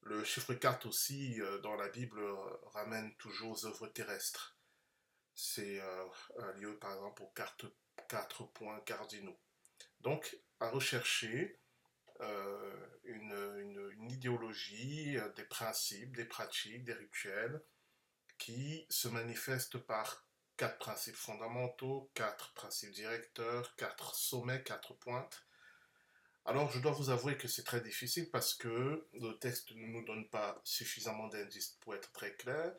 [0.03, 2.21] Le chiffre 4 aussi, dans la Bible,
[2.67, 4.54] ramène toujours aux œuvres terrestres.
[5.35, 7.33] C'est euh, lieu, par exemple, aux
[8.09, 9.39] quatre, points cardinaux.
[10.01, 11.61] Donc, à rechercher
[13.05, 17.61] une, une, idéologie, des principes, des pratiques, des rituels
[18.39, 20.25] qui se manifestent par
[20.57, 25.45] quatre principes fondamentaux, quatre principes directeurs, quatre sommets, quatre pointes,
[26.47, 30.05] alors, je dois vous avouer que c'est très difficile parce que le texte ne nous
[30.05, 32.75] donne pas suffisamment d'indices pour être très clair.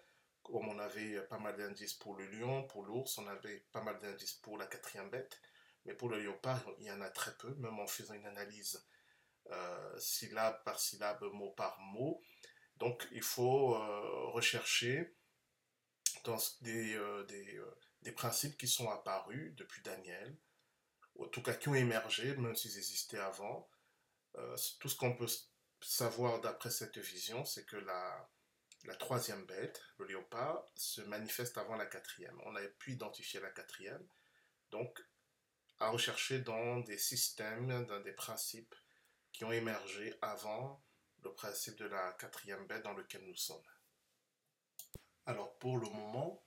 [0.46, 3.98] Comme on avait pas mal d'indices pour le lion, pour l'ours, on avait pas mal
[3.98, 5.42] d'indices pour la quatrième bête.
[5.86, 8.86] Mais pour le léopard, il y en a très peu, même en faisant une analyse
[9.52, 12.22] euh, syllabe par syllabe, mot par mot.
[12.78, 15.16] Donc, il faut euh, rechercher
[16.26, 17.60] dans des, euh, des,
[18.04, 20.38] des principes qui sont apparus depuis Daniel,
[21.16, 23.68] ou en tout cas qui ont émergé, même s'ils existaient avant.
[24.80, 25.30] Tout ce qu'on peut
[25.82, 28.30] savoir d'après cette vision, c'est que la,
[28.86, 32.40] la troisième bête, le léopard, se manifeste avant la quatrième.
[32.46, 34.08] On a pu identifier la quatrième.
[34.72, 35.02] Donc,
[35.80, 38.76] à rechercher dans des systèmes, dans des principes
[39.32, 40.84] qui ont émergé avant
[41.24, 43.66] le principe de la quatrième bête dans lequel nous sommes.
[45.26, 46.44] Alors pour le moment,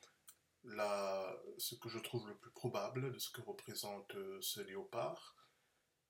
[1.58, 5.36] ce que je trouve le plus probable de ce que représente euh, ce léopard,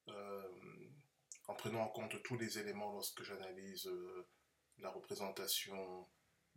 [0.09, 0.49] euh,
[1.47, 4.29] en prenant en compte tous les éléments lorsque j'analyse euh,
[4.79, 6.07] la représentation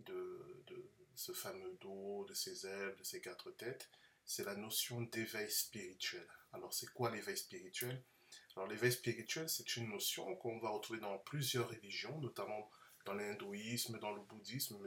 [0.05, 0.63] de,
[1.15, 3.89] ce fameux dos, de ses ailes, de ses quatre têtes,
[4.25, 6.27] c'est la notion d'éveil spirituel.
[6.53, 8.01] Alors c'est quoi l'éveil spirituel?
[8.55, 12.69] Alors l'éveil spirituel, c'est une notion qu'on va retrouver dans plusieurs religions, notamment
[13.05, 14.77] dans l'hindouisme, dans le bouddhisme,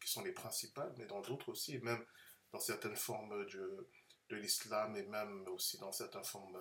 [0.00, 2.04] qui sont les principales, mais dans d'autres aussi, et même
[2.52, 3.88] dans certaines formes de,
[4.30, 6.58] de l'islam et même aussi dans certaines formes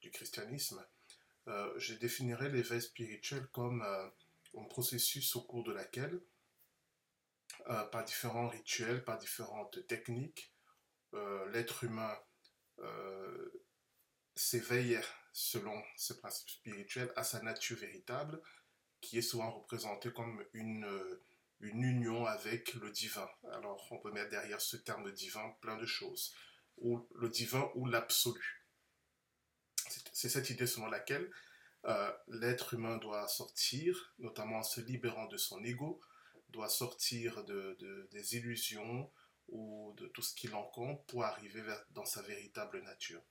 [0.00, 0.84] du christianisme.
[1.48, 4.08] Euh, je définirais l'éveil spirituel comme euh,
[4.56, 6.20] un processus au cours de laquelle,
[7.68, 10.52] euh, par différents rituels, par différentes techniques,
[11.52, 12.18] l'être humain
[14.34, 15.00] s'éveille
[15.32, 18.42] selon ce principe spirituel à sa nature véritable,
[19.00, 20.88] qui est souvent représentée comme une,
[21.60, 23.28] une union avec le divin.
[23.52, 26.34] Alors on peut mettre derrière ce terme divin plein de choses,
[26.78, 28.66] ou le divin ou l'absolu.
[30.12, 31.30] C'est cette idée selon laquelle
[31.84, 36.00] euh, l'être humain doit sortir, notamment en se libérant de son ego,
[36.54, 39.10] doit sortir de, des illusions
[39.48, 43.22] ou de tout ce qui l'encombre pour arriver dans sa véritable nature.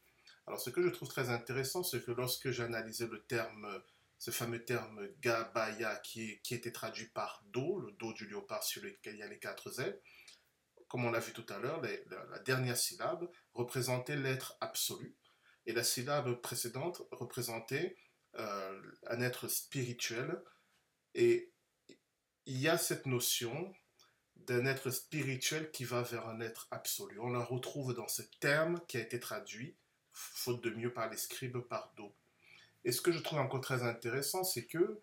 [0.46, 3.82] Alors ce que je trouve très intéressant, c'est que lorsque j'analysais le terme,
[4.20, 9.16] ce fameux terme Gabaya qui, était traduit par dos, le dos du léopard sur lequel
[9.16, 10.00] il y a les quatre ailes,
[10.88, 15.16] comme on l'a vu tout à l'heure, la dernière syllabe représentait l'être absolu
[15.66, 17.96] et la syllabe précédente représentait
[18.36, 20.42] euh, un être spirituel.
[21.16, 21.53] Et
[22.46, 23.74] il y a cette notion
[24.36, 27.20] d'un être spirituel qui va vers un être absolu.
[27.20, 29.78] On la retrouve dans ce terme qui a été traduit,
[30.12, 32.16] faute de mieux par les scribes, par Do.
[32.84, 35.02] Et ce que je trouve encore très intéressant, c'est que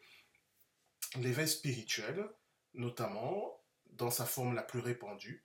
[1.16, 2.28] l'éveil spirituel,
[2.74, 5.44] notamment dans sa forme la plus répandue,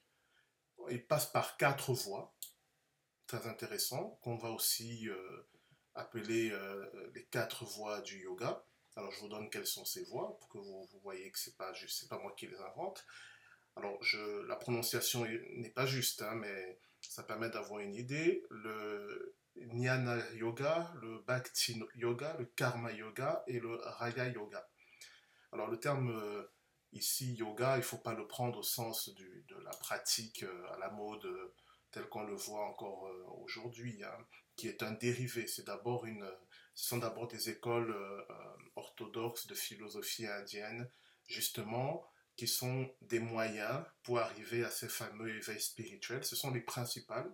[0.89, 2.35] il passe par quatre voies,
[3.27, 5.49] très intéressant, qu'on va aussi euh,
[5.95, 8.63] appeler euh, les quatre voies du yoga.
[8.95, 11.73] Alors je vous donne quelles sont ces voies pour que vous, voyez que c'est pas
[11.87, 13.05] c'est pas moi qui les invente.
[13.75, 13.99] Alors
[14.47, 15.25] la prononciation
[15.55, 18.45] n'est pas juste, hein, mais ça permet d'avoir une idée.
[18.49, 24.67] Le Jnana Yoga, le Bhakti Yoga, le Karma Yoga et le Raya Yoga.
[25.51, 26.43] Alors le terme euh,
[26.91, 30.89] ici yoga, il faut pas le prendre au sens de la pratique euh, à la
[30.89, 31.27] mode
[31.91, 33.09] tel qu'on le voit encore
[33.43, 34.03] aujourd'hui.
[34.03, 34.25] Hein
[34.55, 35.47] qui est un dérivé.
[35.47, 36.25] C'est d'abord une,
[36.73, 38.21] ce sont d'abord des écoles euh,
[38.75, 40.89] orthodoxes de philosophie indienne,
[41.27, 46.25] justement, qui sont des moyens pour arriver à ces fameux éveils spirituels.
[46.25, 47.31] Ce sont les principales,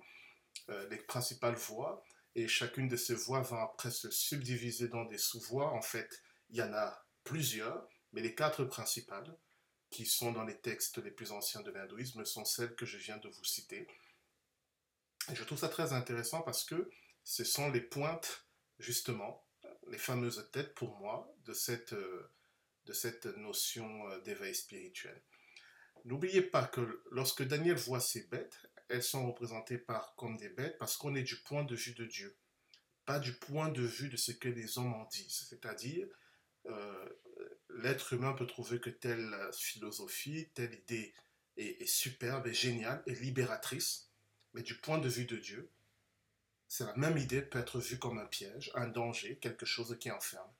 [0.69, 2.03] euh, les principales voies,
[2.35, 5.71] et chacune de ces voies va après se subdiviser dans des sous-voies.
[5.73, 9.37] En fait, il y en a plusieurs, mais les quatre principales,
[9.89, 13.17] qui sont dans les textes les plus anciens de l'hindouisme, sont celles que je viens
[13.17, 13.87] de vous citer.
[15.29, 16.89] Et je trouve ça très intéressant parce que
[17.23, 18.47] ce sont les pointes,
[18.79, 19.45] justement,
[19.91, 22.31] les fameuses têtes pour moi de cette, euh,
[22.85, 25.21] de cette notion euh, d'éveil spirituel.
[26.05, 30.77] N'oubliez pas que lorsque Daniel voit ces bêtes, elles sont représentées par, comme des bêtes
[30.79, 32.35] parce qu'on est du point de vue de Dieu,
[33.05, 35.45] pas du point de vue de ce que les hommes en disent.
[35.49, 36.07] C'est-à-dire,
[36.65, 37.09] euh,
[37.69, 41.13] l'être humain peut trouver que telle philosophie, telle idée
[41.57, 44.09] est, est superbe, est géniale, est libératrice,
[44.53, 45.69] mais du point de vue de Dieu,
[46.79, 50.51] la même idée peut être vue comme un piège, un danger, quelque chose qui enferme.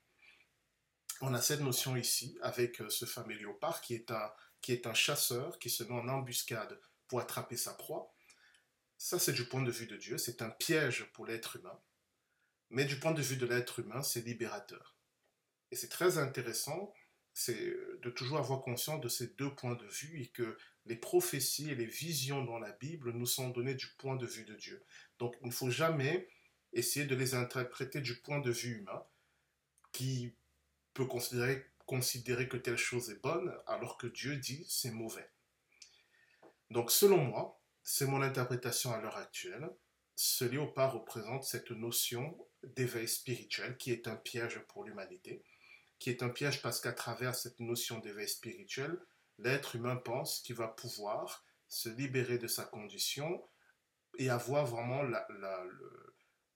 [1.20, 4.86] On a cette notion ici avec euh, ce fameux léopard qui est un, qui est
[4.86, 8.14] un chasseur qui se met en embuscade pour attraper sa proie.
[8.98, 11.80] Ça, c'est du point de vue de Dieu, c'est un piège pour l'être humain.
[12.70, 14.96] Mais du point de vue de l'être humain, c'est libérateur.
[15.70, 16.92] Et c'est très intéressant
[17.34, 21.70] c'est de toujours avoir conscience de ces deux points de vue et que les prophéties
[21.70, 24.84] et les visions dans la Bible nous sont données du point de vue de Dieu.
[25.22, 26.28] Donc il ne faut jamais
[26.72, 29.06] essayer de les interpréter du point de vue humain
[29.92, 30.34] qui
[30.94, 35.30] peut considérer, que telle chose est bonne alors que Dieu dit c'est mauvais.
[36.70, 39.70] Donc selon moi, c'est mon interprétation à l'heure actuelle,
[40.16, 45.44] ce léopard représente cette notion d'éveil spirituel qui est un piège pour l'humanité
[46.00, 48.98] qui est un piège parce qu'à travers cette notion d'éveil spirituel,
[49.38, 53.40] l'être humain pense qu'il va pouvoir se libérer de sa condition
[54.18, 55.26] et avoir vraiment la,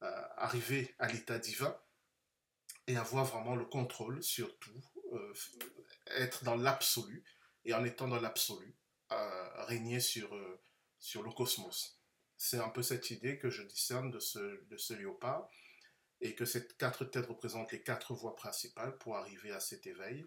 [0.03, 1.77] euh, à l'état divin
[2.87, 4.83] et avoir vraiment le contrôle sur tout,
[5.13, 5.35] euh,
[6.17, 7.25] être dans l'absolu
[7.65, 8.77] et en étant dans l'absolu,
[9.09, 10.61] à régner sur, euh,
[10.99, 12.01] sur le cosmos.
[12.37, 15.49] C'est un peu cette idée que je discerne de ce, de ce léopard,
[16.21, 20.27] et que ces quatre têtes représentent les quatre voies principales pour arriver à cet éveil.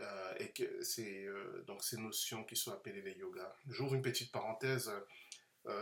[0.00, 3.54] Euh, et que c'est euh, donc ces notions qui sont appelées les yogas.
[3.68, 4.90] J'ouvre une petite parenthèse.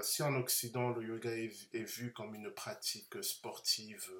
[0.02, 4.10] Si en Occident le yoga est, vu comme une pratique sportive,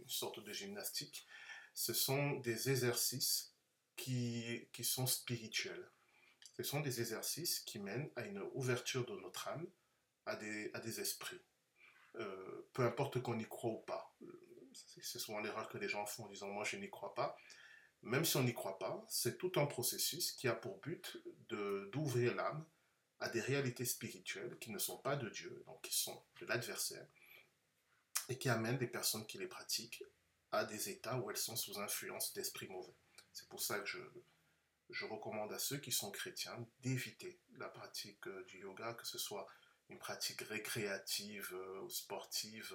[0.00, 1.26] une sorte de gymnastique,
[1.74, 3.54] ce sont des exercices
[3.96, 5.90] qui, qui sont spirituels.
[6.56, 9.66] Ce sont des exercices qui mènent à une ouverture de notre âme
[10.26, 11.40] à des, à des esprits.
[12.16, 14.14] Euh, peu importe qu'on y croit ou pas.
[14.74, 17.36] C'est souvent l'erreur que les gens font en disant moi je n'y crois pas.
[18.02, 21.18] Même si on n'y croit pas, c'est tout un processus qui a pour but
[21.92, 22.66] d'ouvrir l'âme
[23.22, 27.06] à des réalités spirituelles qui ne sont pas de Dieu, donc qui sont de l'adversaire,
[28.28, 30.02] et qui amènent des personnes qui les pratiquent
[30.50, 32.94] à des états où elles sont sous influence d'esprits mauvais.
[33.32, 34.00] C'est pour ça que je,
[34.90, 39.18] je recommande à ceux qui sont chrétiens d'éviter la pratique euh, du yoga, que ce
[39.18, 39.46] soit
[39.88, 42.74] une pratique récréative euh, ou sportive.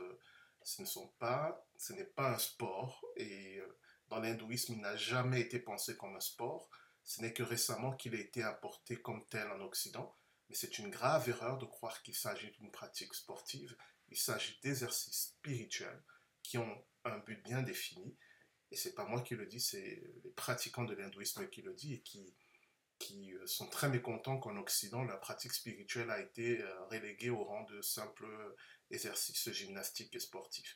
[0.63, 3.77] Ce ne pas, ce n'est pas un sport et euh,
[4.07, 6.69] dans l'hindouisme, il n'a jamais été pensé comme un sport.
[7.03, 10.15] Ce n'est que récemment qu'il a été importé comme tel en Occident.
[10.49, 13.75] Mais c'est une grave erreur de croire qu'il s'agit d'une pratique sportive.
[14.09, 16.03] Il s'agit d'exercices spirituels
[16.43, 18.17] qui ont un but bien défini
[18.71, 21.93] et c'est pas moi qui le dis, c'est les pratiquants de l'hindouisme qui le disent
[21.93, 22.35] et qui,
[22.99, 27.43] qui euh, sont très mécontents qu'en Occident, la pratique spirituelle a été euh, reléguée au
[27.43, 28.27] rang de simple
[28.91, 30.75] exercice gymnastique et sportif.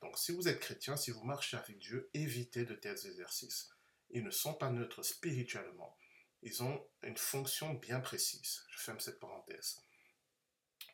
[0.00, 3.70] Donc si vous êtes chrétien, si vous marchez avec Dieu, évitez de tels exercices.
[4.10, 5.96] Ils ne sont pas neutres spirituellement.
[6.46, 8.64] Ils ont une fonction bien précise.
[8.70, 9.82] Je ferme cette parenthèse.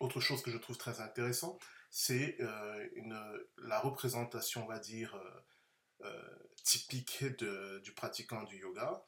[0.01, 1.59] Autre chose que je trouve très intéressant,
[1.91, 5.15] c'est euh, la représentation, on va dire,
[6.05, 9.05] euh, typique de, du pratiquant du yoga.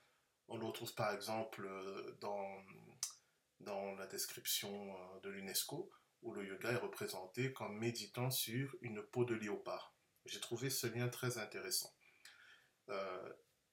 [0.48, 5.90] On le retrouve par exemple euh, dans, la description euh, de l'UNESCO,
[6.22, 9.96] où le yoga est représenté comme méditant sur une peau de léopard.
[10.26, 11.92] J'ai trouvé ce lien très intéressant.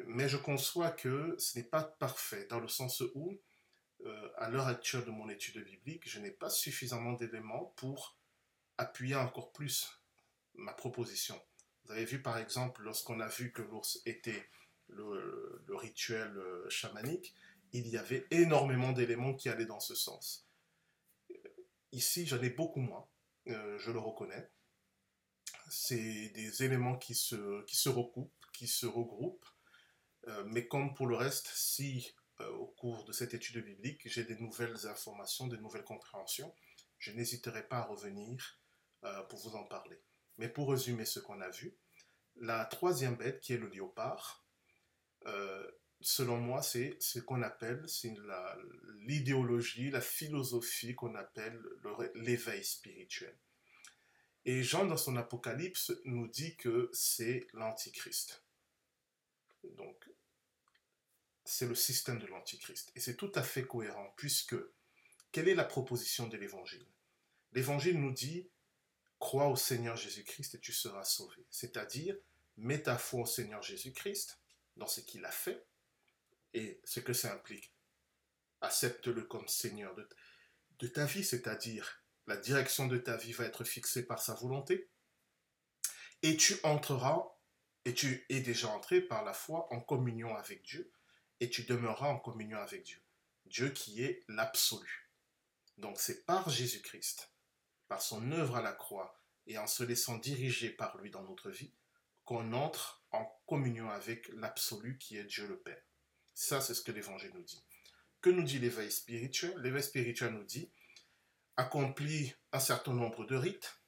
[0.06, 3.40] Mais je conçois que ce n'est pas parfait, dans le sens où,
[4.38, 8.18] à l'heure actuelle de mon étude biblique, je n'ai pas suffisamment d'éléments pour
[8.78, 10.02] appuyer encore plus
[10.56, 11.40] ma proposition.
[11.86, 14.50] Vous avez vu par exemple, lorsqu'on a vu que l'ours était
[14.88, 17.34] le, rituel euh, chamanique,
[17.74, 20.48] il y avait énormément d'éléments qui allaient dans ce sens.
[21.92, 23.08] Ici, j'en ai beaucoup moins,
[23.48, 24.50] euh, je le reconnais.
[25.70, 29.48] C'est des éléments qui se, qui se recoupent, qui se regroupent.
[30.28, 32.14] Euh, mais comme pour le reste, si
[32.58, 36.56] au cours de cette étude biblique, j'ai des nouvelles informations, des nouvelles compréhensions,
[36.98, 38.60] je n'hésiterai pas à revenir
[39.30, 40.02] pour vous en parler.
[40.40, 41.78] Mais pour résumer ce qu'on a vu,
[42.38, 44.46] la troisième bête, qui est le léopard,
[45.28, 47.86] euh, selon moi, c'est ce qu'on appelle,
[49.02, 51.62] l'idéologie, la, philosophie qu'on appelle
[52.16, 53.38] l'éveil spirituel.
[54.46, 58.44] Et Jean, dans son Apocalypse, nous dit que c'est l'Antichrist.
[59.64, 60.10] Donc,
[61.52, 62.94] c'est le système de l'Antichrist.
[62.96, 64.56] Et c'est tout à fait cohérent, puisque
[65.34, 66.88] quelle est la proposition de l'Évangile?
[67.52, 68.50] L'Évangile nous dit
[69.20, 71.46] crois au Seigneur Jésus-Christ et tu seras sauvé.
[71.50, 72.16] C'est-à-dire,
[72.56, 74.40] mets ta foi au Seigneur Jésus-Christ
[74.78, 75.66] dans ce qu'il a fait
[76.54, 77.74] et ce que ça implique.
[78.62, 80.08] Accepte-le comme Seigneur de,
[80.80, 84.90] de ta vie, c'est-à-dire la direction de ta vie va être fixée par sa volonté
[86.22, 87.28] et tu entreras,
[87.84, 90.94] et tu es déjà entré par la foi en communion avec Dieu
[91.42, 93.02] et tu demeureras en communion avec Dieu.
[93.46, 95.12] Dieu qui est l'absolu.
[95.78, 97.32] Donc c'est par Jésus-Christ
[97.92, 101.50] par son œuvre à la croix et en se laissant diriger par lui dans notre
[101.50, 101.74] vie,
[102.24, 105.84] qu'on entre en communion avec l'absolu qui est Dieu le Père.
[106.34, 107.62] Ça, c'est ce que l'Évangile nous dit.
[108.22, 109.58] Que nous dit l'éveil spirituel?
[109.58, 110.72] L'éveil spirituel nous dit
[111.58, 113.82] accomplis un certain nombre de rites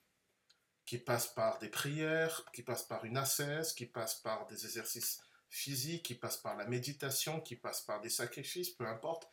[0.85, 5.21] qui passent par des prières, qui passent par une ascèse, qui passent par des exercices
[5.53, 9.29] physiques, qui passent par la méditation, qui passent par des sacrifices, peu importe.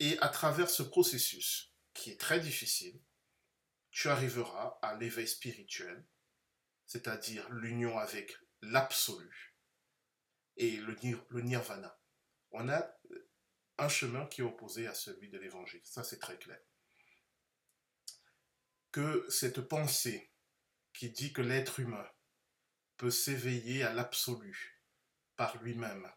[0.00, 3.00] Et à travers ce processus, qui est très difficile,
[3.90, 6.04] tu arriveras à l'éveil spirituel,
[6.86, 9.56] c'est-à-dire l'union avec l'absolu
[10.56, 10.96] et le,
[11.28, 12.00] le nirvana.
[12.50, 12.98] On a
[13.78, 16.60] un chemin qui est opposé à celui de l'évangile, ça c'est très clair.
[18.90, 20.32] Que cette pensée
[20.92, 22.06] qui dit que l'être humain
[23.10, 24.82] s'éveiller à l'absolu
[25.36, 26.10] par lui-même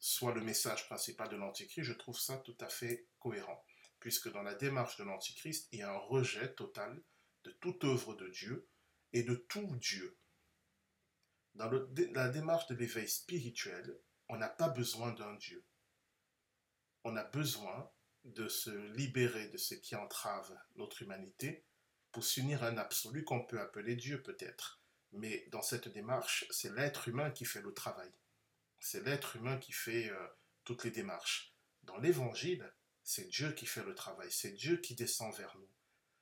[0.00, 3.64] soit le message principal de l'Antichrist, je trouve ça tout à fait cohérent,
[3.98, 7.02] puisque dans la démarche de l'Antichrist, il y a un rejet total
[7.44, 8.68] de toute œuvre de Dieu
[9.12, 10.18] et de tout Dieu.
[11.54, 11.70] Dans
[12.12, 15.64] la démarche de l'éveil spirituel, on n'a pas besoin d'un Dieu.
[17.04, 17.90] on a besoin
[18.24, 21.64] de se libérer de ce qui entrave notre humanité
[22.12, 24.77] pour s'unir à un absolu qu'on peut appeler Dieu peut-être.
[25.12, 28.10] Mais dans cette démarche, c'est l'être humain qui fait le travail.
[28.80, 30.28] C'est l'être humain qui fait euh,
[30.64, 31.54] toutes les démarches.
[31.82, 32.70] Dans l'évangile,
[33.02, 35.70] c'est Dieu qui fait le travail, c'est Dieu qui descend vers nous,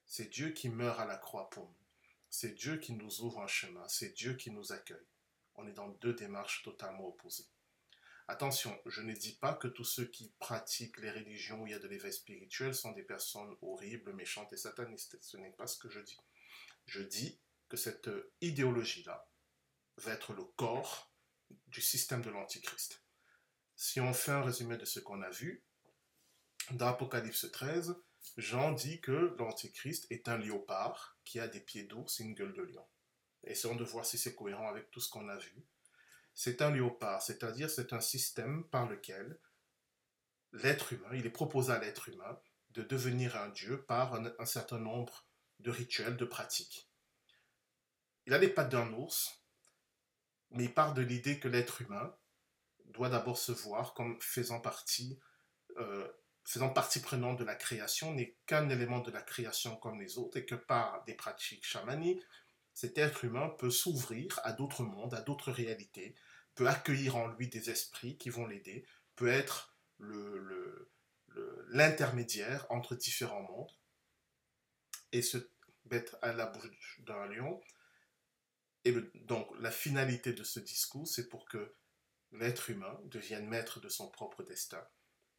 [0.07, 1.87] c'est Dieu qui meurt à la croix pour nous,
[2.31, 5.09] c'est Dieu qui nous ouvre un chemin, c'est Dieu qui nous accueille.
[5.57, 7.49] On est dans deux démarches totalement opposées.
[8.29, 11.75] Attention, je ne dis pas que tous ceux qui pratiquent les religions où il y
[11.75, 15.17] a de l'éveil spirituel sont des personnes horribles, méchantes et satanistes.
[15.21, 16.19] Ce n'est pas ce que je dis.
[16.87, 18.11] Je dis que cette
[18.41, 19.29] idéologie-là
[19.99, 21.13] va être le corps
[21.69, 23.03] du système de l'Antichrist.
[23.77, 25.65] Si on fait un résumé de ce qu'on a vu,
[26.73, 27.97] dans Apocalypse 13,
[28.37, 32.55] Jean dit que l'Antichrist est un léopard qui a des pieds d'ours et une gueule
[32.55, 32.87] de lion.
[33.45, 35.67] Essayons de voir si c'est cohérent avec tout ce qu'on a vu
[36.37, 39.41] c'est un léopard, c'est-à-dire c'est un système par lequel
[40.53, 42.39] l'être humain, il est proposé à l'être humain
[42.71, 45.27] de devenir un dieu par un, certain nombre
[45.61, 46.86] de rituels, de pratiques.
[48.27, 49.43] Il a les pattes d'un ours,
[50.51, 52.15] mais il part de l'idée que l'être humain
[52.87, 55.19] doit d'abord se voir comme faisant partie,
[55.77, 56.09] euh,
[56.45, 60.37] faisant partie prenante de la création, n'est qu'un élément de la création comme les autres,
[60.39, 62.23] et que par des pratiques chamaniques,
[62.73, 66.15] cet être humain peut s'ouvrir à d'autres mondes, à d'autres réalités,
[66.55, 69.77] peut accueillir en lui des esprits qui vont l'aider, peut être
[71.69, 73.73] l'intermédiaire entre différents mondes,
[75.13, 75.39] et se
[75.91, 77.61] mettre à la bouche d'un lion.
[78.87, 81.75] Et donc la finalité de ce discours, c'est pour que
[82.31, 84.87] l'être humain devienne maître de son propre destin.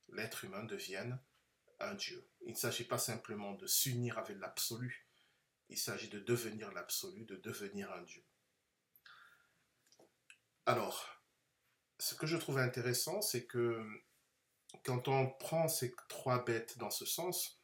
[0.09, 1.17] L'être humain devienne
[1.79, 2.29] un Dieu.
[2.41, 5.07] Il ne s'agit pas simplement de s'unir avec l'absolu,
[5.69, 8.25] il s'agit de devenir l'absolu, de devenir un Dieu.
[10.65, 11.07] Alors,
[11.99, 13.81] ce que je trouve intéressant, c'est que
[14.83, 17.56] quand on prend ces trois bêtes dans ce sens,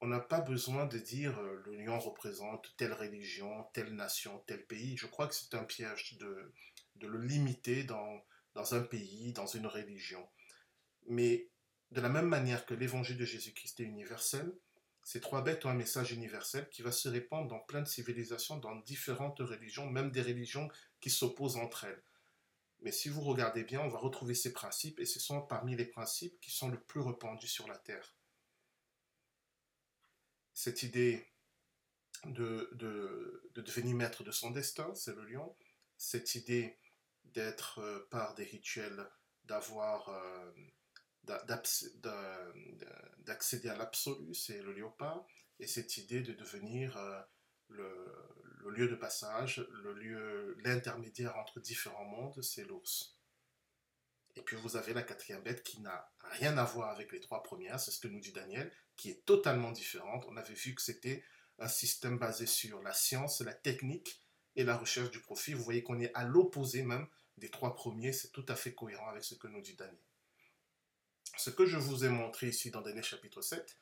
[0.00, 4.66] on n'a pas besoin de dire euh, le lion représente telle religion, telle nation, tel
[4.66, 4.96] pays.
[4.96, 6.52] Je crois que c'est un piège de,
[6.96, 8.22] de le limiter dans,
[8.54, 10.28] dans un pays, dans une religion.
[11.08, 11.48] Mais
[11.92, 14.52] de la même manière que l'évangile de Jésus-Christ est universel,
[15.02, 18.58] ces trois bêtes ont un message universel qui va se répandre dans plein de civilisations,
[18.58, 20.68] dans différentes religions, même des religions
[21.00, 22.02] qui s'opposent entre elles.
[22.80, 25.86] Mais si vous regardez bien, on va retrouver ces principes, et ce sont parmi les
[25.86, 28.15] principes qui sont le plus répandus sur la Terre.
[30.56, 31.22] Cette idée
[32.24, 35.54] de, de, devenir maître de son destin, c'est le lion.
[35.98, 36.78] Cette idée
[37.24, 39.06] d'être euh, par des rituels,
[39.44, 40.08] d'avoir...
[40.08, 40.50] Euh,
[43.24, 45.26] d'accéder à l'absolu, c'est le léopard,
[45.58, 47.20] et cette idée de devenir euh,
[47.68, 53.15] le, lieu de passage, le lieu, l'intermédiaire entre différents mondes, c'est l'ours.
[54.36, 57.42] Et puis vous avez la quatrième bête qui n'a rien à voir avec les trois
[57.42, 60.24] premières, c'est ce que nous dit Daniel, qui est totalement différente.
[60.28, 61.24] On avait vu que c'était
[61.58, 64.22] un système basé sur la science, la technique
[64.54, 65.54] et la recherche du profit.
[65.54, 67.06] Vous voyez qu'on est à l'opposé même
[67.38, 70.00] des trois premiers, c'est tout à fait cohérent avec ce que nous dit Daniel.
[71.38, 73.78] Ce que je vous ai montré ici dans Daniel chapitre 7,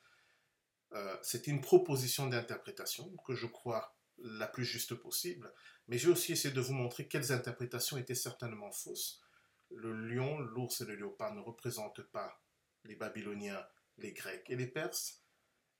[0.93, 5.53] euh, c'est une proposition d'interprétation que je crois la plus juste possible,
[5.87, 9.21] mais j'ai aussi essayé de vous montrer quelles interprétations étaient certainement fausses.
[9.71, 12.41] Le lion, l'ours et le léopard ne représentent pas
[12.83, 13.65] les Babyloniens,
[13.97, 15.23] les Grecs et les Perses,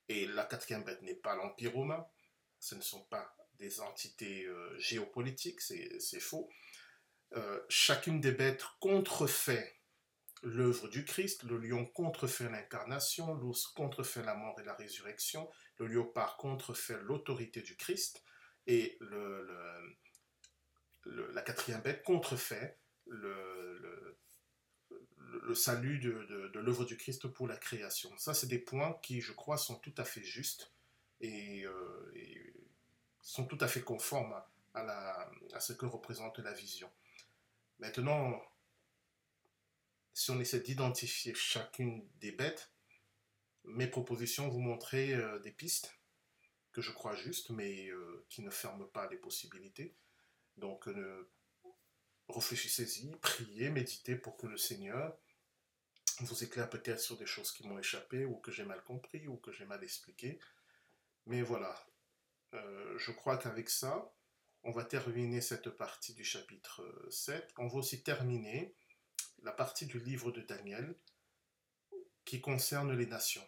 [0.08, 2.06] et la quatrième bête n'est pas l'Empire romain,
[2.58, 6.48] ce ne sont pas des entités euh, géopolitiques, c'est faux.
[7.34, 9.80] Euh, chacune des bêtes contrefait
[10.42, 15.86] l'œuvre du Christ, le lion contrefait l'incarnation, l'ours contrefait la mort et la résurrection, le
[15.86, 18.22] léopard contrefait l'autorité du Christ,
[18.66, 18.98] et
[21.04, 24.16] la quatrième bête contrefait le,
[25.54, 28.10] salut de, l'œuvre du Christ pour la création.
[28.18, 30.72] Ça, c'est des points qui, je crois, sont tout à fait justes
[31.20, 32.12] et, euh,
[33.20, 34.40] sont tout à fait conformes
[34.74, 36.90] à ce que représente la vision.
[37.78, 38.42] Maintenant,
[40.16, 42.70] si on essaie d'identifier chacune des bêtes,
[43.64, 45.98] mes propositions vous montrer euh, des pistes
[46.72, 49.94] que je crois justes, mais euh, qui ne ferment pas les possibilités.
[50.56, 50.88] Donc,
[52.28, 55.16] réfléchissez-y, priez, méditez pour que le Seigneur
[56.20, 59.36] vous éclaire peut-être sur des choses qui m'ont échappé, ou que j'ai mal compris, ou
[59.36, 60.38] que j'ai mal expliqué.
[61.26, 61.86] Mais voilà,
[62.52, 64.14] je crois qu'avec ça,
[64.62, 67.52] on va terminer cette partie du chapitre 7.
[67.58, 68.74] On va aussi terminer
[69.42, 70.96] la partie du livre de Daniel
[72.24, 73.46] qui concerne les nations.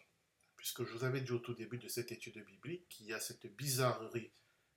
[0.55, 3.19] Puisque je vous avais dit au tout début de cette étude biblique qu'il y a
[3.19, 4.31] cette bizarrerie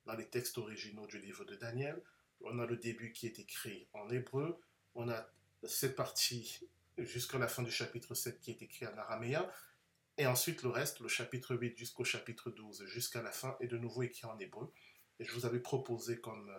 [0.05, 2.01] dans les textes originaux du livre de Daniel.
[2.43, 4.59] On a le début qui est écrit en hébreu,
[4.95, 5.29] on a
[5.63, 6.59] cette partie
[6.97, 9.49] jusqu'à la fin du chapitre 7 qui est écrit en araméen.
[10.17, 13.77] Et ensuite, le reste, le chapitre 8 jusqu'au chapitre 12, jusqu'à la fin, est de
[13.77, 14.71] nouveau écrit en hébreu.
[15.19, 16.53] Et je vous avais proposé comme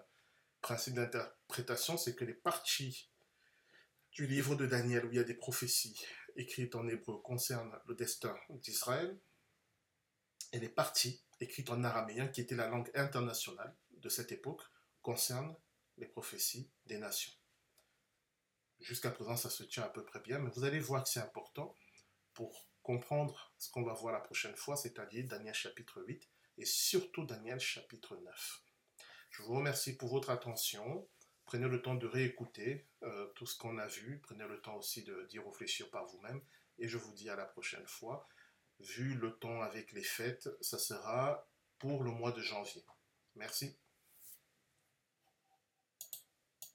[0.61, 3.11] principe d'interprétation, c'est que les parties
[4.13, 6.05] du livre de Daniel où il y a des prophéties
[6.37, 9.19] écrites en hébreu concernent le destin d'Israël,
[10.53, 14.63] et les parties écrites en araméen, qui était la langue internationale de cette époque,
[15.03, 15.57] concernent
[15.99, 17.33] les prophéties des nations.
[18.81, 21.21] Jusqu'à présent, ça se tient à peu près bien, mais vous allez voir que c'est
[21.21, 21.75] important
[22.33, 26.29] pour comprendre ce qu'on va voir la prochaine fois, c'est-à-dire Daniel chapitre 8
[26.59, 28.63] et surtout Daniel chapitre 9.
[29.31, 31.09] Je vous remercie pour votre attention.
[31.45, 34.21] Prenez le temps de réécouter euh, tout ce qu'on a vu.
[34.21, 36.41] Prenez le temps aussi d'y réfléchir par vous-même.
[36.79, 38.29] Et je vous dis à la prochaine fois.
[38.81, 42.85] Vu le temps avec les fêtes, ça sera pour le mois de janvier.
[43.35, 43.77] Merci.